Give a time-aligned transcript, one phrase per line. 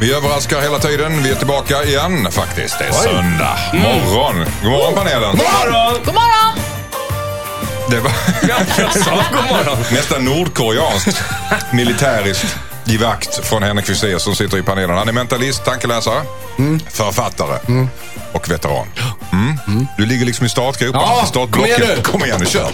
[0.00, 1.22] Vi överraskar hela tiden.
[1.22, 2.78] Vi är tillbaka igen faktiskt.
[2.78, 4.46] Det är söndag morgon.
[4.62, 5.36] God morgon panelen.
[6.04, 6.56] God morgon!
[7.90, 8.12] Det var
[9.32, 9.76] God morgon!
[9.92, 11.22] nästan nordkoreanskt
[11.72, 14.96] militäriskt i vakt från Henrik Fexeus som sitter i panelen.
[14.96, 16.22] Han är mentalist, tankeläsare,
[16.90, 17.86] författare
[18.32, 18.86] och veteran.
[19.32, 19.86] Mm.
[19.98, 21.04] Du ligger liksom i startgroparna.
[21.34, 22.02] Ja, kom igen nu.
[22.02, 22.70] Kom igen nu, kör.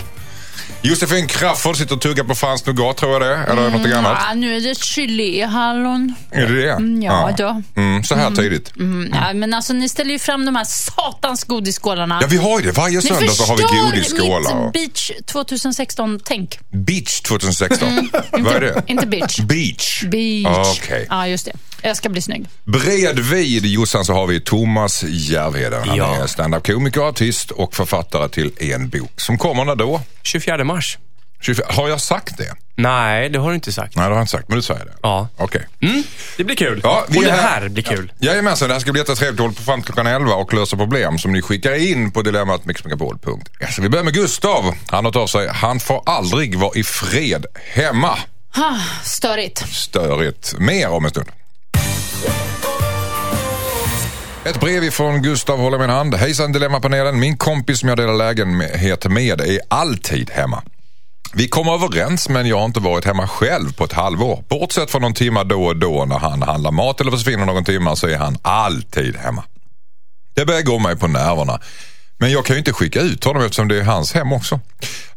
[0.86, 3.52] Josefin Crafoord sitter och tuggar på fransk nougat tror jag det.
[3.52, 4.18] Eller någonting annat.
[4.28, 6.14] Ja, nu är det geléhallon.
[6.30, 6.70] Är det det?
[6.70, 7.62] Mm, ja, då.
[7.76, 8.76] Mm, så här tidigt.
[8.76, 12.18] Mm, ja, men alltså ni ställer ju fram de här satans godisskålarna.
[12.20, 12.72] Ja, vi har ju det.
[12.72, 14.64] Varje ni söndag så har vi godisskålar.
[14.64, 16.58] mitt Beach 2016-tänk.
[16.70, 18.10] Beach 2016.
[18.32, 18.82] Vad är det?
[18.86, 19.40] Inte beach.
[19.40, 20.02] Beach.
[20.02, 20.78] Beach.
[20.82, 21.06] Okej.
[21.10, 21.52] Ja, just det.
[21.86, 22.46] Jag ska bli snygg.
[22.64, 25.88] Bredvid Jossan så har vi Thomas Järvheden.
[25.88, 26.16] Han Ja.
[26.22, 30.00] är stand-up-komiker, artist och författare till en bok som kommer när då?
[30.22, 30.98] 24 mars.
[31.40, 32.54] 24 Har jag sagt det?
[32.76, 33.96] Nej, det har du inte sagt.
[33.96, 34.92] Nej, det har jag inte sagt, men du säger det.
[35.02, 35.28] Ja.
[35.36, 35.66] Okej.
[35.82, 36.02] Mm,
[36.36, 36.80] det blir kul.
[36.84, 37.60] Ja, vi och är det här.
[37.60, 38.12] här blir kul.
[38.18, 39.38] Jajamensan, det här ska bli jättetrevligt.
[39.38, 42.22] Vi håller på fram till klockan 11 och löser problem som ni skickar in på
[42.22, 43.82] dilemmatmixmegapol.se.
[43.82, 44.74] Vi börjar med Gustav.
[44.86, 48.18] Han har tagit sig, han får aldrig vara i fred hemma.
[48.54, 49.58] Ha, störigt.
[49.74, 50.54] Störigt.
[50.58, 51.26] Mer om en stund.
[54.46, 56.14] Ett brev ifrån Gustav håller min hand.
[56.14, 57.20] Hejsan Dilemmapanelen.
[57.20, 60.62] Min kompis som jag delar lägenhet med är alltid hemma.
[61.34, 64.44] Vi kom överens men jag har inte varit hemma själv på ett halvår.
[64.48, 67.96] Bortsett från någon timma då och då när han handlar mat eller försvinner någon timma
[67.96, 69.44] så är han alltid hemma.
[70.34, 71.60] Det börjar gå mig på nerverna.
[72.18, 74.60] Men jag kan ju inte skicka ut honom eftersom det är hans hem också.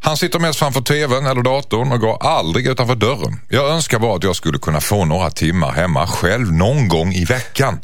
[0.00, 3.40] Han sitter mest framför tvn eller datorn och går aldrig utanför dörren.
[3.48, 7.24] Jag önskar bara att jag skulle kunna få några timmar hemma själv någon gång i
[7.24, 7.80] veckan.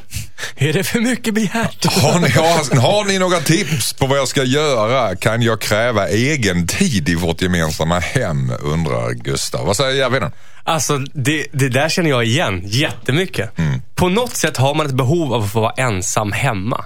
[0.57, 1.85] Är det för mycket begärt?
[2.03, 5.17] Har ni, har, har ni några tips på vad jag ska göra?
[5.17, 8.53] Kan jag kräva egen tid i vårt gemensamma hem?
[8.63, 9.67] Undrar Gustav.
[9.67, 10.33] Vad säger Järvheden?
[10.65, 13.51] Alltså, det, det där känner jag igen jättemycket.
[13.95, 16.85] På något sätt har man ett behov av att få vara ensam hemma.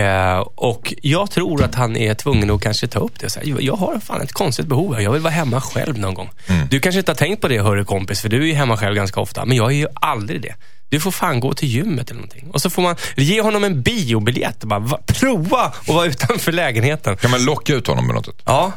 [0.00, 3.26] Eh, och jag tror att han är tvungen att kanske ta upp det.
[3.26, 5.00] och säga, jag har fan ett konstigt behov här.
[5.02, 6.30] Jag vill vara hemma själv någon gång.
[6.70, 8.94] Du kanske inte har tänkt på det, hörru kompis, för du är ju hemma själv
[8.94, 9.44] ganska ofta.
[9.44, 10.54] Men jag är ju aldrig det.
[10.88, 12.50] Du får fan gå till gymmet eller någonting.
[12.52, 17.16] Och så får man ge honom en biobiljett bara va, prova att vara utanför lägenheten.
[17.16, 18.28] Kan man locka ut honom med något?
[18.44, 18.72] Ja.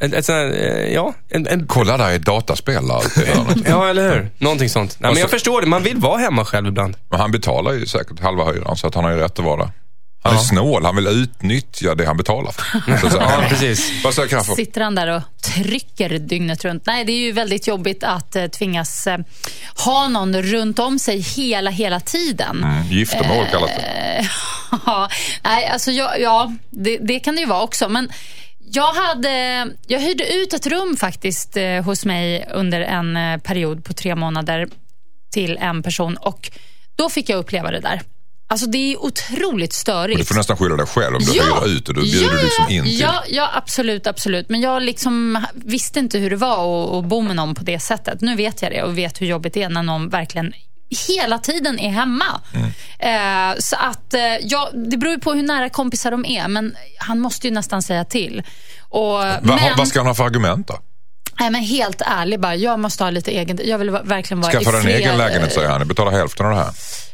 [0.00, 2.84] En, en, här, eh, ja, en, en, Kolla där är dataspel
[3.68, 4.30] ja, eller hur?
[4.38, 4.96] Någonting sånt.
[5.00, 5.66] Nej, men så- jag förstår det.
[5.66, 6.96] Man vill vara hemma själv ibland.
[7.10, 9.56] Men han betalar ju säkert halva hyran så att han har ju rätt att vara
[9.56, 9.70] där.
[10.22, 10.42] Han är Ja.
[10.42, 12.96] snål, han vill utnyttja det han betalar för.
[13.00, 13.22] Så säga.
[13.22, 14.04] Ja, precis.
[14.04, 14.56] Vad säger Crafoord?
[14.56, 15.22] Sitter han där och
[15.54, 16.86] trycker dygnet runt?
[16.86, 19.18] Nej, det är ju väldigt jobbigt att eh, tvingas eh,
[19.84, 22.64] ha någon runt om sig hela, hela tiden.
[22.64, 24.28] Mm, giftermål kallas det.
[24.86, 25.08] Ja,
[25.44, 27.88] nej, alltså jag, ja, det, det kan det ju vara också.
[27.88, 28.08] Men
[28.72, 33.84] jag, hade, jag hyrde ut ett rum faktiskt eh, hos mig under en eh, period
[33.84, 34.68] på tre månader
[35.32, 36.50] till en person och
[36.96, 38.02] då fick jag uppleva det där.
[38.48, 40.18] Alltså det är otroligt störigt.
[40.18, 42.84] Du får nästan skylla dig själv om du hyr ut och du bjuder liksom in
[42.84, 43.00] till.
[43.00, 44.48] Ja, ja, absolut, absolut.
[44.48, 47.80] Men jag liksom visste inte hur det var att, att bo med någon på det
[47.80, 48.20] sättet.
[48.20, 50.52] Nu vet jag det och vet hur jobbigt det är när någon verkligen
[51.08, 52.40] hela tiden är hemma.
[52.54, 53.52] Mm.
[53.52, 56.76] Eh, så att, eh, ja, det beror ju på hur nära kompisar de är, men
[56.98, 58.42] han måste ju nästan säga till.
[58.80, 60.78] Och, Va, men, Vad ska han ha för argument då?
[61.40, 64.76] Nej, men helt ärligt bara, jag måste ha lite egen Jag vill verkligen vara Skaffa
[64.76, 65.80] i en egen lägenhet säger han.
[65.80, 66.70] Du betalar hälften av det här.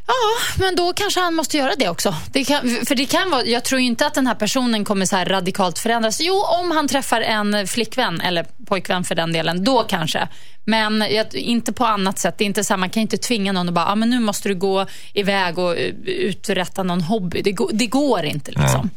[0.06, 0.14] Ja,
[0.58, 2.14] men då kanske han måste göra det också.
[2.32, 5.16] Det kan, för det kan vara, jag tror inte att den här personen kommer så
[5.16, 6.20] här radikalt förändras.
[6.20, 10.28] Jo, om han träffar en flickvän, eller pojkvän för den delen, då kanske.
[10.64, 12.34] Men jag, inte på annat sätt.
[12.38, 14.20] Det är inte så här, man kan inte tvinga någon att bara, ah, men nu
[14.20, 17.42] måste du gå iväg och eh, uträtta någon hobby.
[17.42, 18.90] Det, går- det går inte liksom.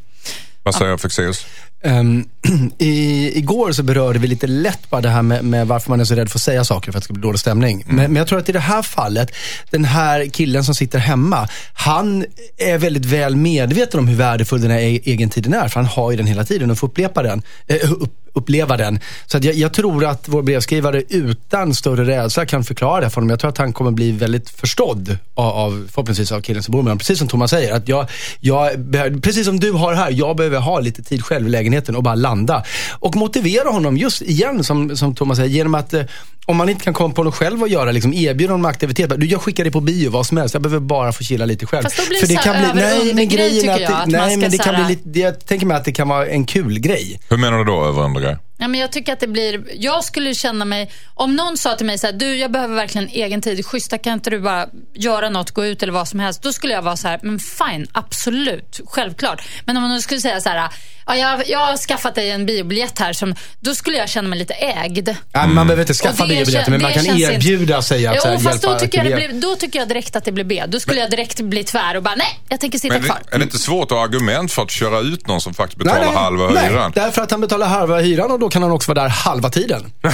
[0.63, 1.45] Vad säger Fexeus?
[1.85, 2.25] Ehm,
[2.77, 6.03] i, igår så berörde vi lite lätt bara det här med, med varför man är
[6.05, 7.83] så rädd för att säga saker för att det ska bli dålig stämning.
[7.87, 9.31] Men, men jag tror att i det här fallet,
[9.69, 12.25] den här killen som sitter hemma, han
[12.57, 15.67] är väldigt väl medveten om hur värdefull den här e- egentiden är.
[15.67, 17.41] För han har ju den hela tiden och får uppleva den.
[17.67, 18.99] eh, upp, uppleva den.
[19.25, 23.29] Så jag, jag tror att vår brevskrivare utan större rädsla kan förklara det för honom.
[23.29, 26.79] Jag tror att han kommer bli väldigt förstådd av, av förhoppningsvis av killen som bor
[26.79, 26.97] med honom.
[26.97, 28.07] Precis som Thomas säger, att jag,
[28.39, 28.93] jag,
[29.23, 32.03] precis som du har här, jag behöver ha lite tid själv i lägenheten lägenheten och
[32.03, 32.63] bara landa.
[32.99, 36.01] Och motivera honom, just igen som, som Thomas säger, genom att eh,
[36.47, 39.11] om man inte kan komma på något själv att göra, liksom, erbjuda honom aktivitet.
[39.17, 40.53] Du, jag skickar dig på bio, vad som helst.
[40.53, 41.83] Jag behöver bara få chilla lite själv.
[41.83, 44.57] Fast då blir det så här över-under-grej, tycker jag, att nej, man ska men det
[44.57, 47.19] kan här- bli lite, jag tänker mig att det kan vara en kul grej.
[47.29, 48.39] Hur menar du då över andra grejer?
[48.57, 51.85] Ja, men jag tycker att det blir, jag skulle känna mig, om någon sa till
[51.85, 55.29] mig så här, du jag behöver verkligen egen tid, schyssta kan inte du bara göra
[55.29, 56.41] något, gå ut eller vad som helst.
[56.43, 59.41] Då skulle jag vara så här, men fine, absolut, självklart.
[59.65, 60.69] Men om någon skulle säga så här,
[61.05, 64.39] ja, jag, jag har skaffat dig en biobiljett här, som, då skulle jag känna mig
[64.39, 65.09] lite ägd.
[65.31, 68.39] Ja, Man behöver inte skaffa biobiljetter, men man kan inte- erbjuda sig att här, Jo,
[68.39, 70.63] fast då hjälpa tycker, jag det blir, då tycker jag direkt att det blir B.
[70.67, 73.19] Då skulle jag direkt bli tvär och bara, nej, jag tänker sitta Men kvar.
[73.29, 75.77] det, är det inte svårt att ha argument för att köra ut någon som faktiskt
[75.79, 76.91] betalar halva nej, hyran?
[76.95, 79.91] därför att han betalar halva hyran och då kan han också vara där halva tiden.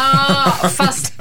[0.00, 1.12] Ah, fast,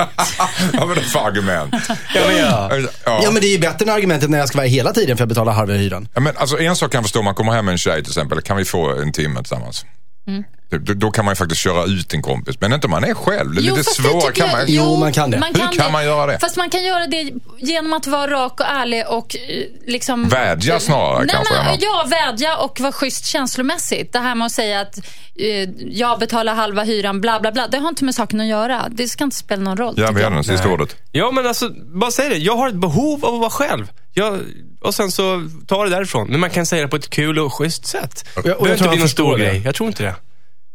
[0.73, 1.75] Vad är det för argument?
[2.15, 2.69] Ja, men ja.
[3.05, 3.19] Ja.
[3.23, 5.23] Ja, men det är ju bättre än argumentet när jag ska vara hela tiden för
[5.23, 6.07] att betala halva hyran.
[6.13, 8.03] Ja, men alltså en sak kan jag förstå, om man kommer hem med en tjej
[8.03, 9.85] till exempel, kan vi få en timme tillsammans?
[10.27, 10.43] Mm.
[10.69, 13.13] Då, då kan man ju faktiskt köra ut en kompis, men inte om man är
[13.13, 13.53] själv.
[13.53, 14.21] Det är lite det svårt.
[14.27, 14.65] tycker Kan man...
[14.67, 15.37] Jo, man kan det.
[15.37, 16.39] Hur kan man göra det?
[16.39, 20.29] Fast man kan göra det genom att vara rak och ärlig och eh, liksom...
[20.29, 21.77] Vädja snarare Nej, kanske, Men, Emma.
[21.81, 24.13] ja, vädja och vara schysst känslomässigt.
[24.13, 24.97] Det här med att säga att
[25.35, 27.67] eh, jag betalar halva hyran, bla bla bla.
[27.67, 28.85] Det har inte med saken att göra.
[28.89, 29.93] Det ska inte spela någon roll.
[29.97, 30.23] Ja, vi jag.
[30.23, 30.95] hade den sista ordet.
[31.11, 31.69] Ja, men alltså,
[31.99, 32.37] bara säg det.
[32.37, 33.91] Jag har ett behov av att vara själv.
[34.13, 34.39] Jag,
[34.81, 36.27] och sen så ta det därifrån.
[36.27, 38.25] Men man kan säga det på ett kul och schysst sätt.
[38.35, 39.43] jag Det tror behöver inte bli någon stor det.
[39.43, 39.61] grej.
[39.65, 40.15] Jag tror inte det.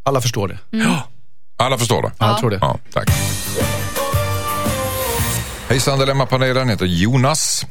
[0.04, 0.58] Alla förstår det.
[1.56, 2.12] Alla förstår det?
[2.18, 2.58] Ja, jag tror det.
[2.60, 3.08] Ja, tack.
[5.68, 7.66] Hejsan Dilemmapanelen, heter Jonas.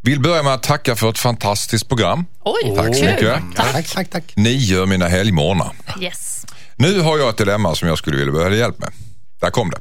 [0.00, 2.24] Vill börja med att tacka för ett fantastiskt program.
[2.44, 3.40] Oj, Tack så mycket.
[3.56, 4.24] Tack, tack, tack.
[4.36, 5.72] Ni gör mina helgmorgnar.
[6.00, 6.46] Yes.
[6.76, 8.92] Nu har jag ett dilemma som jag skulle vilja behöva hjälp med.
[9.40, 9.78] Där kom det.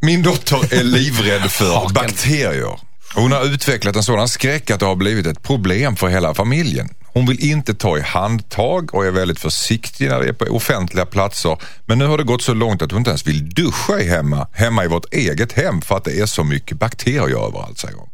[0.00, 2.78] Min dotter är livrädd för bakterier.
[3.14, 6.88] Hon har utvecklat en sådan skräck att det har blivit ett problem för hela familjen.
[7.04, 11.06] Hon vill inte ta i handtag och är väldigt försiktig när det är på offentliga
[11.06, 11.56] platser.
[11.86, 14.48] Men nu har det gått så långt att hon inte ens vill duscha i hemma,
[14.52, 18.08] hemma i vårt eget hem för att det är så mycket bakterier överallt, säger hon.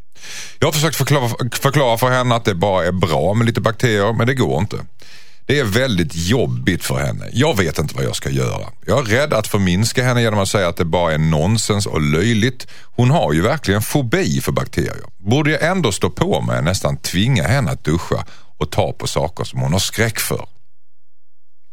[0.58, 4.12] Jag har försökt förklara, förklara för henne att det bara är bra med lite bakterier,
[4.12, 4.76] men det går inte.
[5.48, 7.28] Det är väldigt jobbigt för henne.
[7.32, 8.66] Jag vet inte vad jag ska göra.
[8.86, 12.00] Jag är rädd att förminska henne genom att säga att det bara är nonsens och
[12.00, 12.66] löjligt.
[12.82, 15.04] Hon har ju verkligen fobi för bakterier.
[15.16, 18.24] Borde jag ändå stå på mig och nästan tvinga henne att duscha
[18.58, 20.46] och ta på saker som hon har skräck för?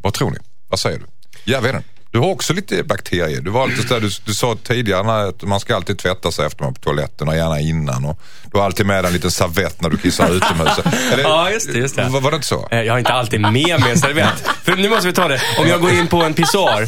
[0.03, 0.37] Vad tror ni?
[0.69, 1.05] Vad säger du?
[1.43, 1.94] Jag vet inte.
[2.15, 3.41] Du har också lite bakterier.
[3.41, 6.63] Du, var så där, du, du sa tidigare att man ska alltid tvätta sig efter
[6.63, 8.05] man är på toaletten och gärna innan.
[8.05, 8.19] Och
[8.51, 10.69] du har alltid med dig en liten servett när du kissar utomhus.
[11.15, 12.03] Det- Ja, just det, just det.
[12.09, 12.67] Var, var det inte så?
[12.71, 14.43] Eh, Jag har inte alltid med mig en servett.
[14.63, 15.41] För nu måste vi ta det.
[15.59, 16.87] Om jag går in på en pissoar.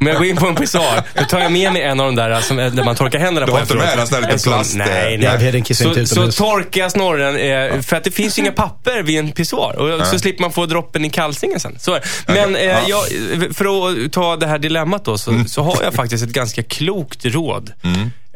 [0.00, 2.14] Om jag går in på en pissoar, då tar jag med mig en av de
[2.16, 4.32] där som, där man torkar händerna Du på har inte med dig en sån här
[4.32, 5.74] liten plast- Nej, Nej, nej.
[5.74, 7.36] Så, inte så torkar jag snorren,
[7.76, 9.76] eh, för att det finns ju inga papper vid en pissoar.
[10.00, 11.76] Och så slipper man få droppen i kalsingen sen.
[11.80, 12.32] Så är det.
[12.32, 13.00] Men eh, jag,
[13.56, 13.64] för
[14.04, 17.72] att ta det här dilemmat då, så, så har jag faktiskt ett ganska klokt råd.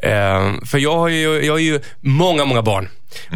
[0.03, 2.89] Eh, för jag har, ju, jag har ju många, många barn.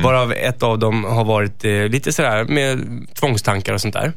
[0.03, 2.79] Varav ett av dem har varit eh, lite sådär med
[3.13, 4.13] tvångstankar och sånt där.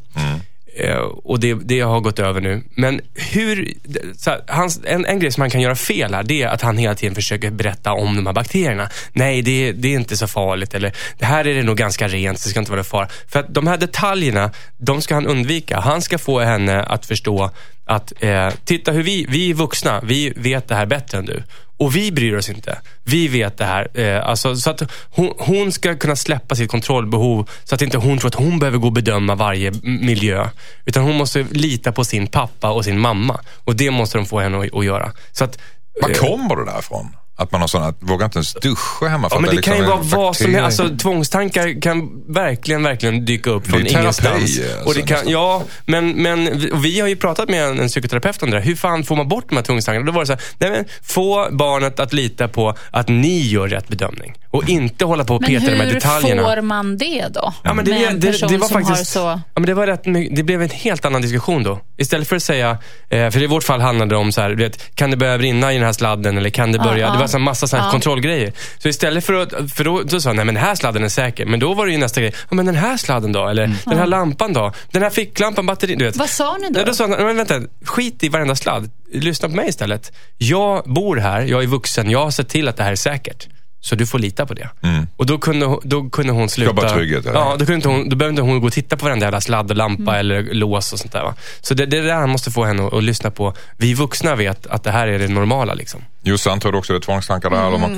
[0.76, 2.62] Eh, och det, det har gått över nu.
[2.74, 3.74] Men hur,
[4.16, 6.62] så här, hans, en, en grej som han kan göra fel här, det är att
[6.62, 8.88] han hela tiden försöker berätta om de här bakterierna.
[9.12, 10.74] Nej, det, det är inte så farligt.
[10.74, 13.08] Eller, det här är det nog ganska rent, det ska inte vara fara.
[13.28, 15.80] För att de här detaljerna, de ska han undvika.
[15.80, 17.50] Han ska få henne att förstå
[17.90, 21.42] att, eh, titta hur vi, vi är vuxna, vi vet det här bättre än du.
[21.78, 22.78] Och vi bryr oss inte.
[23.04, 23.98] Vi vet det här.
[24.00, 28.18] Eh, alltså, så att hon, hon ska kunna släppa sitt kontrollbehov så att inte hon
[28.18, 30.48] tror att hon behöver gå och bedöma varje miljö.
[30.84, 33.40] Utan hon måste lita på sin pappa och sin mamma.
[33.64, 35.12] Och det måste de få henne att, att göra.
[35.32, 35.58] Så att,
[36.02, 37.16] Var eh, kommer det därifrån?
[37.40, 39.72] Att man har sådana, att vågar inte ens duscha hemma Ja, att men det liksom
[39.72, 40.80] kan ju vara vad som helst.
[40.80, 44.34] Alltså, tvångstankar kan verkligen, verkligen dyka upp Det är från terapi, ingenstans.
[44.60, 45.32] alltså, och det kan, nästan.
[45.32, 48.64] ja, men, men vi- har ju pratat med en, en psykoterapeut om det där.
[48.64, 50.06] Hur fan får man bort de här tvångstankarna?
[50.06, 53.68] Då var det så här, nej men, få barnet att lita på att ni gör
[53.68, 54.34] rätt bedömning.
[54.50, 56.42] Och inte hålla på och Men peta i de här hur detaljerna.
[56.42, 57.54] får man det då?
[57.62, 59.40] Ja, men det, med en det, person det var som faktiskt, har så...
[59.54, 60.04] ja, men det, var rätt,
[60.36, 61.80] det blev en helt annan diskussion då.
[61.98, 62.78] Istället för att säga,
[63.10, 65.38] eh, för i vårt fall handlade det om så här, du vet, kan det börja
[65.38, 67.12] brinna i den här sladden eller kan det Ja, börja, ja.
[67.12, 67.90] det var en massa här Ja.
[67.90, 68.52] kontrollgrejer.
[68.78, 71.08] Så istället för att, för då, då sa jag, nej men den här sladden är
[71.08, 71.46] säker.
[71.46, 73.48] Men då var det ju nästa grej, ja men den här sladden då?
[73.48, 74.72] Eller den här lampan då?
[74.90, 76.16] Den här ficklampan, batterin, du vet.
[76.16, 76.80] Vad sa ni då?
[76.80, 78.90] Ja, då sa han, men vänta, skit i varenda sladd.
[79.12, 80.12] Lyssna på mig istället.
[80.38, 83.48] Jag bor här, jag är vuxen, jag har sett till att det här är säkert.
[83.82, 84.68] Så du får lita på det.
[85.16, 86.72] Och då kunde, då kunde hon sluta...
[86.76, 87.38] Skapa trygghet, eller?
[87.40, 89.70] Ja, då, kunde inte hon, då behövde hon gå och titta på varenda jävla sladd
[89.70, 91.22] och lampa eller lås och sånt där.
[91.22, 91.34] Va?
[91.60, 93.54] Så det, det är det han måste få henne att, att lyssna på.
[93.76, 95.74] Vi vuxna vet att det här är det normala.
[95.74, 96.00] Liksom.
[96.22, 97.66] Jossan, tror du också det är tvångstankar där?
[97.68, 97.90] Eller något?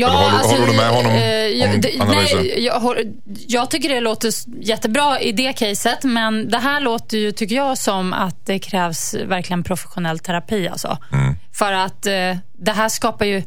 [0.00, 2.38] Ja, Eller håller- alltså, håller du med honom eh, jag- om det- analysen?
[2.38, 2.96] nej, jag,
[3.48, 7.78] jag tycker det låter jättebra i det caset, men det här låter ju, tycker jag,
[7.78, 10.68] som att det krävs verkligen professionell terapi.
[10.68, 10.98] Alltså.
[11.12, 11.34] Mm.
[11.52, 12.12] För att eh,
[12.58, 13.42] det här skapar ju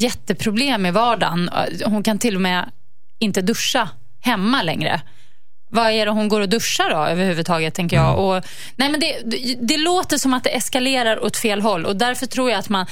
[0.00, 1.50] jätteproblem i vardagen.
[1.84, 2.70] Hon kan till och med
[3.18, 3.88] inte duscha
[4.20, 5.00] hemma längre.
[5.72, 8.12] Vad är det hon går och duschar då överhuvudtaget, tänker jag.
[8.12, 8.20] Mm.
[8.20, 8.44] Och,
[8.76, 12.26] nej, men det, det, det låter som att det eskalerar åt fel håll och därför
[12.26, 12.86] tror jag att man...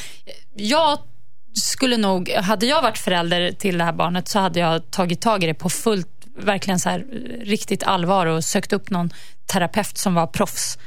[0.56, 0.98] Jag
[1.54, 5.44] skulle nog, hade jag varit förälder till det här barnet så hade jag tagit tag
[5.44, 7.04] i det på fullt, verkligen så här,
[7.40, 9.10] riktigt allvar och sökt upp någon
[9.46, 10.78] terapeut som var proffs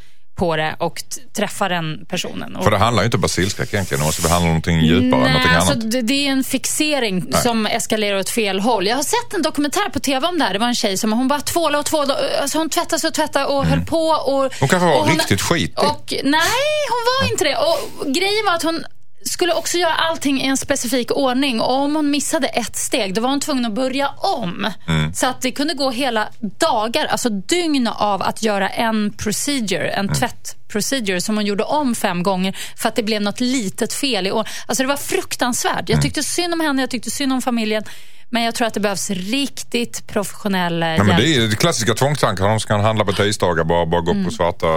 [0.42, 2.58] på det och träffa den personen.
[2.64, 4.00] För det handlar ju inte om basilskräck egentligen.
[4.02, 6.08] Det måste behandla någonting djupare, Nej, någonting alltså, annat.
[6.08, 8.88] det, är en fixering som eskalerar åt fel håll.
[8.88, 10.54] Jag har sett en dokumentär på tv om det här.
[10.54, 12.42] Det var en tjej som hon bara tvålade och tvålade.
[12.42, 14.06] Alltså hon tvättade och tvättade och höll på.
[14.08, 14.52] Och, Mm.
[14.60, 15.78] Hon kanske var och riktigt skitig.
[15.78, 17.56] Och, nej, hon var inte det.
[17.56, 18.84] Och grejen var att hon
[19.26, 21.62] skulle också göra allting i en specifik ordning.
[21.62, 24.68] Och om hon missade ett steg, då var hon tvungen att börja om.
[24.88, 25.14] Mm.
[25.14, 30.06] Så att det kunde gå hela dagar, alltså dygn av att göra en procedure, en
[30.06, 30.16] Mm.
[30.16, 34.32] tvättprocedure som hon gjorde om fem gånger för att det blev något litet fel i
[34.32, 34.48] år.
[34.68, 35.74] Alltså det var fruktansvärt.
[35.74, 35.86] Mm.
[35.88, 37.84] Jag tyckte synd om henne, jag tyckte synd om familjen.
[38.34, 41.50] Men jag tror att det behövs riktigt professionell eh, Nej, men hjälp.
[41.50, 42.48] det är klassiska tvångstankar.
[42.50, 44.68] De ska handla på tisdagar, bara, bara gå upp på svarta...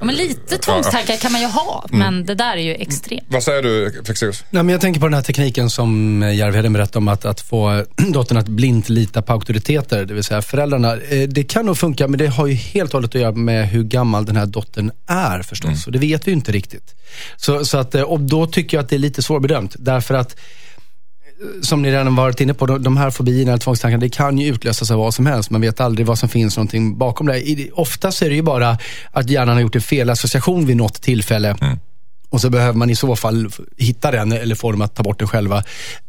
[0.00, 1.98] Ja, men lite tvångstankar kan man ju ha, Mm.
[1.98, 3.22] men det där är ju extremt.
[3.28, 4.44] Vad säger du, Fexeus?
[4.50, 7.40] Nej, men jag tänker på den här tekniken som eh, Järvheden berättade om, att, att
[7.40, 10.92] få dottern att blint lita på auktoriteter, det vill säga föräldrarna.
[10.96, 13.68] Eh, Det kan nog funka, men det har ju helt och hållet att göra med
[13.68, 15.86] hur gammal den här dottern är förstås.
[15.86, 16.94] Och det vet vi ju inte riktigt.
[17.36, 19.76] Så, så att, eh, och då tycker jag att det är lite svårbedömt.
[19.78, 20.36] Därför att,
[21.62, 24.90] som ni redan varit inne på, de- här fobierna, eller tvångstankarna, det kan ju utlösas
[24.90, 25.50] av vad som helst.
[25.50, 27.70] Man vet aldrig vad som finns någonting bakom det.
[27.72, 28.78] Oftast är det ju bara
[29.10, 31.56] att hjärnan har gjort en felassociation vid något tillfälle.
[32.30, 35.18] Och så behöver man i så fall hitta den eller få dem att ta bort
[35.18, 35.56] den själva.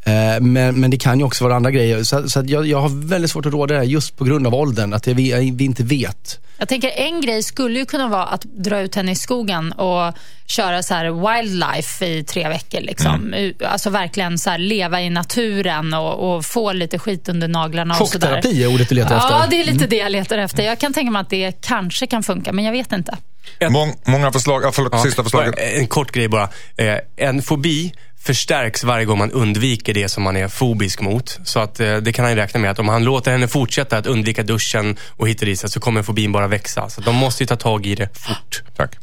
[0.03, 2.03] Eh, men, men det kan ju också vara andra grejer.
[2.03, 4.55] Så, så jag, jag har väldigt svårt att råda det här just på grund av
[4.55, 4.93] åldern.
[4.93, 6.39] Att vi, vi inte vet.
[6.59, 10.13] Jag tänker en grej skulle ju kunna vara att dra ut henne i skogen och
[10.45, 12.81] köra så här wildlife i tre veckor.
[12.81, 13.33] Liksom.
[13.33, 17.97] U- Alltså verkligen så här leva i naturen och, och få lite skit under naglarna.
[17.99, 18.27] och sådär.
[18.27, 19.29] Chockterapi är ordet du letar efter.
[19.31, 20.63] Ja, det är lite det jag letar efter.
[20.63, 23.17] Jag kan tänka mig att det kanske kan funka, men jag vet inte.
[23.69, 24.63] Mång, många förslag.
[24.63, 25.55] Ja, förlåt, sista förslaget.
[25.57, 26.49] En kort grej bara.
[26.77, 31.39] Eh, En fobi förstärks varje gång man undviker det som man är fobisk mot.
[31.43, 33.97] Så att eh, det kan han ju räkna med att om han låter henne fortsätta
[33.97, 36.89] att undvika duschen och hit och dit så kommer fobin bara växa.
[36.89, 38.63] Så de måste ju ta tag i det fort.
[38.75, 38.95] Tack.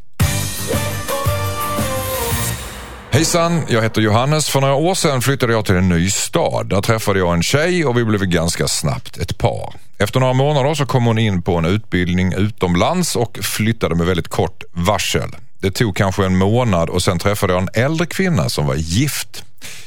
[3.11, 4.49] Hejsan, jag heter Johannes.
[4.49, 6.69] För några år sedan flyttade jag till en ny stad.
[6.69, 9.75] Där träffade jag en tjej och vi blev ganska snabbt ett par.
[9.99, 14.29] Efter några månader så kom hon in på en utbildning utomlands och flyttade med väldigt
[14.29, 15.31] kort varsel.
[15.61, 19.45] Det tog kanske en månad och sen träffade jag en äldre kvinna som var gift.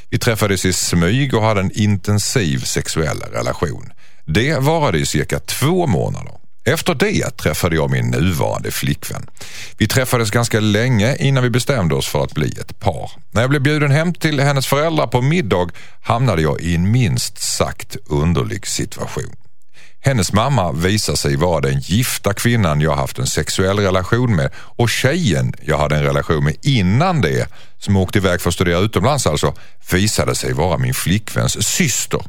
[0.10, 3.92] Vi träffades i smyg och hade en intensiv sexuell relation.
[4.26, 6.34] Det varade i cirka två månader.
[6.66, 9.26] Efter det träffade jag min nuvarande flickvän.
[9.78, 13.12] Vi träffades ganska länge innan vi bestämde oss för att bli ett par.
[13.32, 15.70] När jag blev bjuden hem till hennes föräldrar på middag
[16.02, 19.36] hamnade jag i en minst sagt underlig situation.
[20.02, 24.90] Hennes mamma visar sig vara den gifta kvinnan jag haft en sexuell relation med och
[24.90, 29.28] tjejen jag hade en relation med innan det, som åkte iväg för att studera utomlands
[29.28, 29.54] alltså,
[29.92, 32.22] visade sig vara min flickväns syster.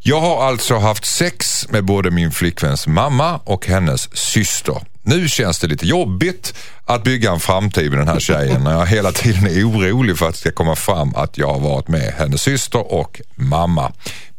[0.00, 4.82] Jag har alltså haft sex med både min flickväns mamma och hennes syster.
[5.02, 6.54] Nu känns det lite jobbigt
[6.84, 10.28] att bygga en framtid med den här tjejen när jag hela tiden är orolig för
[10.28, 13.92] att det ska komma fram att jag har varit med hennes syster och mamma.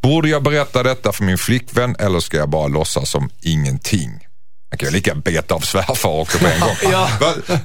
[0.06, 4.10] Borde jag berätta detta för min flickvän eller ska jag bara låtsas som ingenting?
[4.70, 6.76] Jag kan ju lika beta av svärfar också på en gång.
[6.92, 7.10] Ja.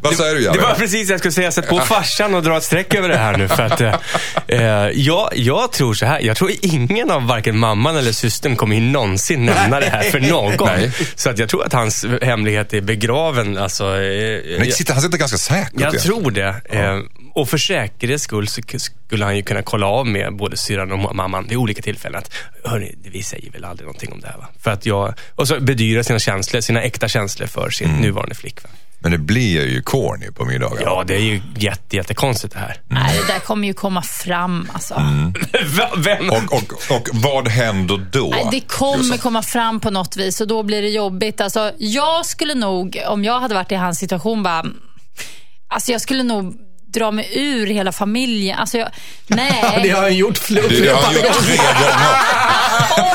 [0.02, 0.59] vad, säger du Det Jerry?
[0.59, 1.50] var precis det jag skulle säga.
[1.52, 3.49] Sätt på farsan och dra ett streck över det här nu.
[3.49, 3.94] För att, eh,
[4.49, 4.61] eh,
[4.94, 6.20] jag, jag tror så här.
[6.20, 10.20] Jag tror ingen av varken mamman eller systern kommer ju någonsin nämna det här för
[10.20, 10.66] någon.
[10.66, 10.92] Nej.
[11.14, 13.59] Så att jag tror att hans hemlighet är begraven.
[13.59, 15.80] Alltså, eh, jag, sitter, han sitter ganska säkert.
[15.80, 15.99] jag ja.
[16.00, 16.61] tror det.
[16.70, 16.99] Eh,
[17.35, 18.62] och för säkerhets skull så
[19.10, 22.18] skulle han ju kunna kolla av med både syrran och mamman vid olika tillfällen.
[22.18, 22.30] Att,
[22.64, 24.48] Hörni, vi säger väl aldrig någonting om det här va?
[24.60, 28.00] För att jag, och så bedyra sina känslor, sina äkta känslor för sin Mm.
[28.00, 28.70] nuvarande flickvän.
[29.02, 30.82] Men det blir ju corny på middagar.
[30.82, 32.76] Ja, det är ju jätte, jättekonstigt det här.
[32.88, 34.68] Nej, det där kommer ju komma fram.
[34.72, 34.94] Alltså.
[34.94, 35.34] Mm.
[35.96, 36.30] Vem?
[36.30, 38.28] Och, och, och vad händer då?
[38.30, 41.40] Nej, det kommer komma fram på något vis och då blir det jobbigt.
[41.40, 44.64] Alltså, jag skulle nog, om jag hade varit i hans situation, bara,
[45.68, 46.54] alltså jag skulle nog
[46.92, 48.59] dra mig ur hela familjen.
[48.59, 48.88] Alltså jag,
[49.26, 49.80] nej.
[49.82, 53.11] Det har han gjort fler Det, det har han gjort tre gånger.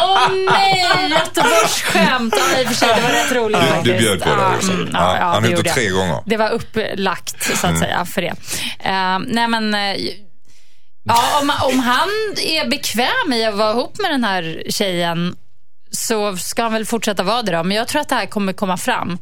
[0.00, 2.34] Åh nej, Göteborgsskämt.
[2.38, 3.84] Ja, i och för sig, det var rätt roligt Du- faktiskt.
[3.84, 4.72] du bjöd på det också.
[4.72, 5.92] mm, Ja, Ja, ja, han har gjort det tre jag.
[5.96, 6.18] gånger.
[6.26, 7.80] Det var upplagt, så att Mm.
[7.80, 8.34] säga, för det.
[8.84, 9.74] Eh, nej, men...
[9.74, 9.96] eh,
[11.04, 12.08] Ja, om, om han
[12.46, 15.36] är bekväm i att vara ihop med den här tjejen
[15.90, 17.62] så ska han väl fortsätta vara det då.
[17.64, 19.18] Men jag tror att det här kommer komma fram.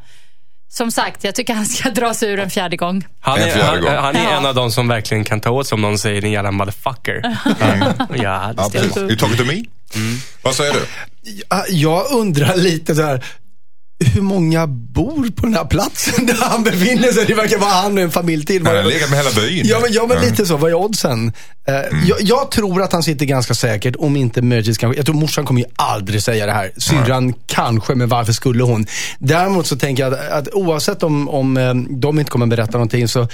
[0.71, 3.07] Som sagt, jag tycker han ska dra sig ur en fjärde gång.
[3.21, 3.95] Han En är, fjärde han, gång.
[3.95, 4.39] han är Ja.
[4.39, 7.23] en av de som verkligen kan ta åt sig om någon säger din jävla motherfucker.
[8.23, 9.01] Ja, det Ja.
[9.01, 9.65] You talking to me?
[10.43, 10.81] Vad säger du?
[11.51, 13.25] Ja, Jag undrar lite så här.
[14.15, 17.25] Hur många bor på den här platsen där han befinner sig?
[17.27, 18.67] Det verkar vara han och en familj till.
[18.67, 19.63] Han har legat med hela byn.
[19.67, 20.31] Ja men, ja, men Mm.
[20.31, 20.57] lite så.
[20.57, 21.33] Vad är oddsen?
[21.69, 21.75] Eh,
[22.09, 24.99] jag, jag tror att han sitter ganska säkert, om inte möjligtvis kanske.
[24.99, 26.71] Jag tror morsan kommer ju aldrig säga det här.
[26.77, 28.87] Syrran kanske, men varför skulle hon?
[29.19, 33.09] Däremot så tänker jag att, att oavsett om, om eh, de inte kommer berätta någonting
[33.09, 33.27] så eh,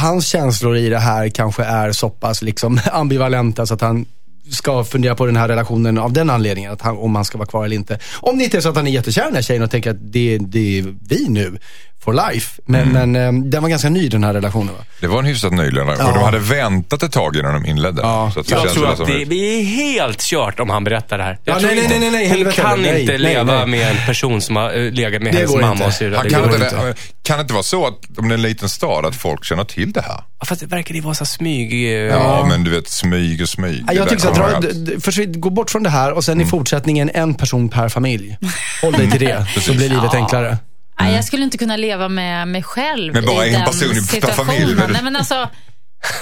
[0.00, 4.06] hans känslor i det här kanske är så pass liksom ambivalenta så att han
[4.50, 7.48] ska fundera på den här relationen av den anledningen, att han, om han ska vara
[7.48, 7.98] kvar eller inte.
[8.20, 9.90] Om det inte är så att han är jättekär i den här tjejen och tänker
[9.90, 11.58] att det, det är vi nu,
[12.04, 12.60] for life.
[12.66, 14.84] Men, men eh, den var ganska ny den här relationen va?
[15.00, 15.96] Det var en hyfsat ny relation.
[15.98, 16.06] Ja.
[16.08, 18.02] Och de hade väntat ett tag innan de inledde.
[18.02, 18.30] Ja.
[18.34, 21.18] Så att det Jag känns tror att det ett- blir helt kört om han berättar
[21.18, 21.38] det här.
[21.44, 23.66] Jag Ja, tror nej, nej, nej, nej, Hon kan nej, inte nej, leva nej.
[23.66, 25.84] med en person som har eh, legat med Det hennes mamma inte.
[25.84, 26.30] och syrra.
[26.30, 29.06] Kan, inte, det, kan det inte vara så att om det är en liten stad
[29.06, 30.22] att folk känner till det här?
[30.38, 31.72] Ja, Fast det verkar det vara så smyg...
[31.72, 33.84] eh, Ja, men du vet smyg och smyg.
[33.86, 36.44] Ja, Jag tycker kommer dra, d- försvinn- gå bort från det här och sen i
[36.46, 38.36] fortsättningen en person per familj.
[38.82, 40.58] Håll dig till det, så blir livet enklare.
[41.02, 43.92] Nej, jag skulle inte kunna leva med mig själv Men bara i en den person
[43.92, 44.46] i- situationen.
[44.46, 45.34] familj, men- Nej, men alltså,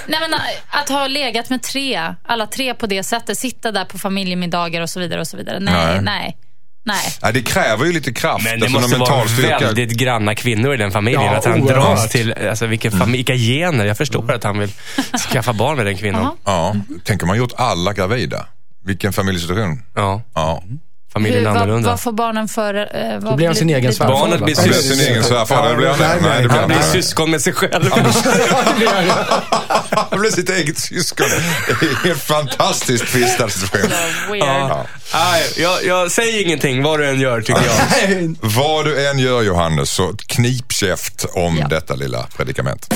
[0.07, 3.99] nej, men att ha legat med tre, alla tre på det sättet, sitta där på
[3.99, 5.19] familjemiddagar och så vidare.
[5.21, 5.59] och så vidare.
[5.59, 6.01] Nej, Nej.
[6.01, 6.37] nej,
[6.85, 6.97] nej.
[7.23, 8.43] Nej, det kräver ju lite kraft.
[8.43, 9.59] Men det alltså, måste någon vara mental styrka.
[9.59, 11.23] väldigt granna kvinnor i den familjen.
[11.23, 11.83] Ja, att han oerhört.
[11.85, 13.85] dras till, alltså vilken familj, vilka gener.
[13.85, 14.69] Jag förstår att han vill
[15.31, 16.21] skaffa barn med den kvinnan.
[16.23, 16.33] Jaha.
[16.45, 18.45] Ja, tänk om man gjort alla gravida.
[18.85, 19.83] Vilken familjesituation.
[19.95, 20.63] Ja, Ja.
[21.13, 21.89] Familjen Hur, vad, annorlunda.
[21.89, 22.73] vad får barnen för...
[22.75, 24.13] Eh, vad Då blir han sin egen svärfar.
[24.13, 25.69] Barnet blir Han blir sys- sin egen svärfar.
[25.69, 26.29] Det blir han nej, inte.
[26.29, 27.91] Nej, det blir Han blir syskon med sig själv.
[30.09, 31.25] Han blir sitt eget syskon.
[32.03, 33.89] Det är en fantastiskt situation.
[34.31, 34.43] Weird.
[34.43, 34.85] Ja.
[35.13, 38.35] Nej, jag, jag säger ingenting vad du än gör tycker jag.
[38.41, 41.67] Vad du än gör Johannes, så knip käft om Ja.
[41.67, 42.93] detta lilla predikament.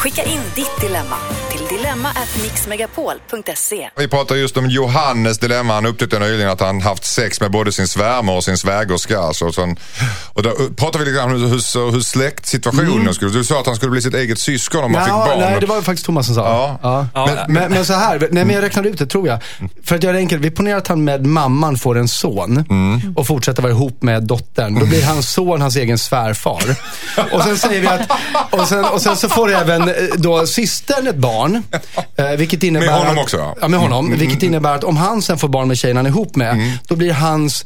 [0.00, 1.16] Skicka in ditt dilemma
[1.50, 3.90] till dilemma@mixmegapol.se.
[3.96, 5.74] Vi pratar just om Johannes dilemma.
[5.74, 9.20] Han upptäckte nyligen att han haft sex med både sin svärmor och sin svägerska.
[9.20, 9.76] Alltså, sen,
[10.34, 13.30] och då pratade vi lite grann om hur, hur, hur släktsituationen skulle...
[13.30, 15.38] Du sa att han skulle bli sitt eget syskon om han fick Ja, barn.
[15.38, 16.40] nej, det var faktiskt Thomas som sa.
[16.44, 16.78] Ja.
[16.82, 17.06] Ja.
[17.14, 17.26] Ja.
[17.26, 19.38] Men, men, men så här, nej, men jag räknade ut det tror jag.
[19.84, 22.64] För att göra det enkelt, vi ponerar att han med mamman får en son
[23.16, 24.78] och fortsätter vara ihop med dottern.
[24.80, 26.62] Då blir hans son hans egen svärfar.
[27.32, 28.10] och sen säger vi att,
[28.50, 31.62] och sen, och sen så får även eh, då systern ett barn.
[32.16, 33.56] Eh, vilket innebär Med honom att, också, ja.
[33.60, 34.18] Ja, med honom.
[34.18, 36.96] Vilket innebär att om han sen får barn med tjejen han är ihop med, då
[36.96, 37.64] blir hans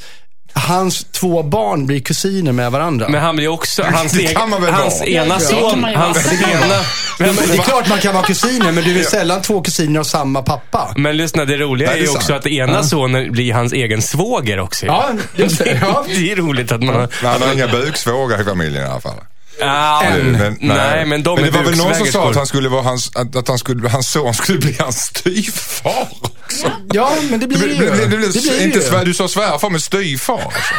[0.56, 3.08] Hans två barn blir kusiner med varandra.
[3.08, 6.74] Men han blir också, hans, Det egen, kan man väl hans ena son, hans ena...
[7.18, 10.00] Ja, men det är klart man kan vara kusiner, men du är sällan två kusiner
[10.00, 10.94] av samma pappa.
[10.96, 13.72] Men lyssna, det roliga Nej, är det är ju också att ena sonen blir hans
[13.72, 14.86] egen svåger också.
[14.86, 15.78] Ja, just det.
[15.80, 16.04] Ja.
[16.08, 16.94] Det är roligt att man.
[16.94, 19.16] Men han har inga buksvågar i familjen i alla fall.
[19.62, 22.46] Ah, Men, nej, men de men är det var väl någon som sa att, han
[22.46, 26.70] skulle vara hans, att, att han skulle, hans son skulle bli hans styvfar också.
[26.92, 27.96] Ja, men det blir Det det blir, ju.
[27.96, 28.84] det blir, Det blir inte ju.
[28.84, 30.34] svär, du sa svärfar men styvfar.
[30.44, 30.74] Alltså.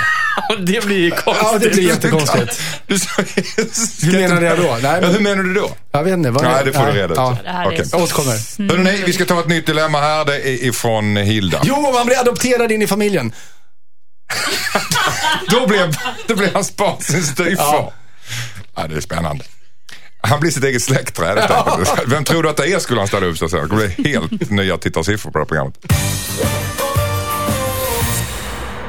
[0.59, 1.43] Det blir ju konstigt.
[1.51, 2.59] Ja, det blir jättekonstigt.
[2.87, 3.07] Du sa,
[4.01, 4.63] Hur menade jag då?
[4.63, 5.69] Nej, ja, men- hur menar du då?
[5.91, 6.31] Jag vet inte.
[6.31, 7.17] Vad Nej, det får du reda ut.
[7.17, 7.37] Ja.
[7.43, 7.85] Det är Okej.
[7.85, 8.69] så- Jag återkommer.
[8.71, 10.25] Hörrni, vi ska ta ett nytt dilemma här.
[10.25, 11.61] Det är ifrån Hilda.
[11.63, 13.31] Jo, man blir adopterad in i familjen.
[15.49, 15.95] Då blev,
[16.27, 17.63] då blev hans barn sin styvfar.
[17.65, 17.93] Ja.
[18.89, 19.43] Det är spännande.
[20.21, 22.03] Han blir sitt eget släktträd enkelt.
[22.07, 23.61] Vem tror du att det är skulle han ställa upp sig sen?
[23.61, 25.77] Det kommer bli helt nya tittarsiffror på det här programmet.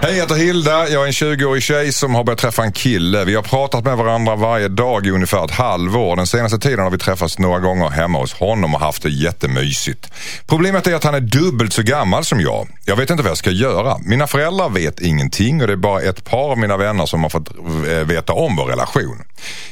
[0.07, 0.89] Hej, jag heter Hilda.
[0.89, 3.25] Jag är en 20-årig tjej som har börjat träffa en kille.
[3.25, 6.17] Vi har pratat med varandra varje dag i ungefär ett halvår.
[6.17, 10.13] Den senaste tiden har vi träffats några gånger hemma hos honom och haft det jättemysigt.
[10.47, 12.69] Problemet är att han är dubbelt så gammal som jag.
[12.85, 13.99] Jag vet inte vad jag ska göra.
[13.99, 17.31] Mina föräldrar vet ingenting och det är bara ett par av mina vänner som har
[17.31, 17.49] fått
[17.89, 19.23] eh, veta om vår relation.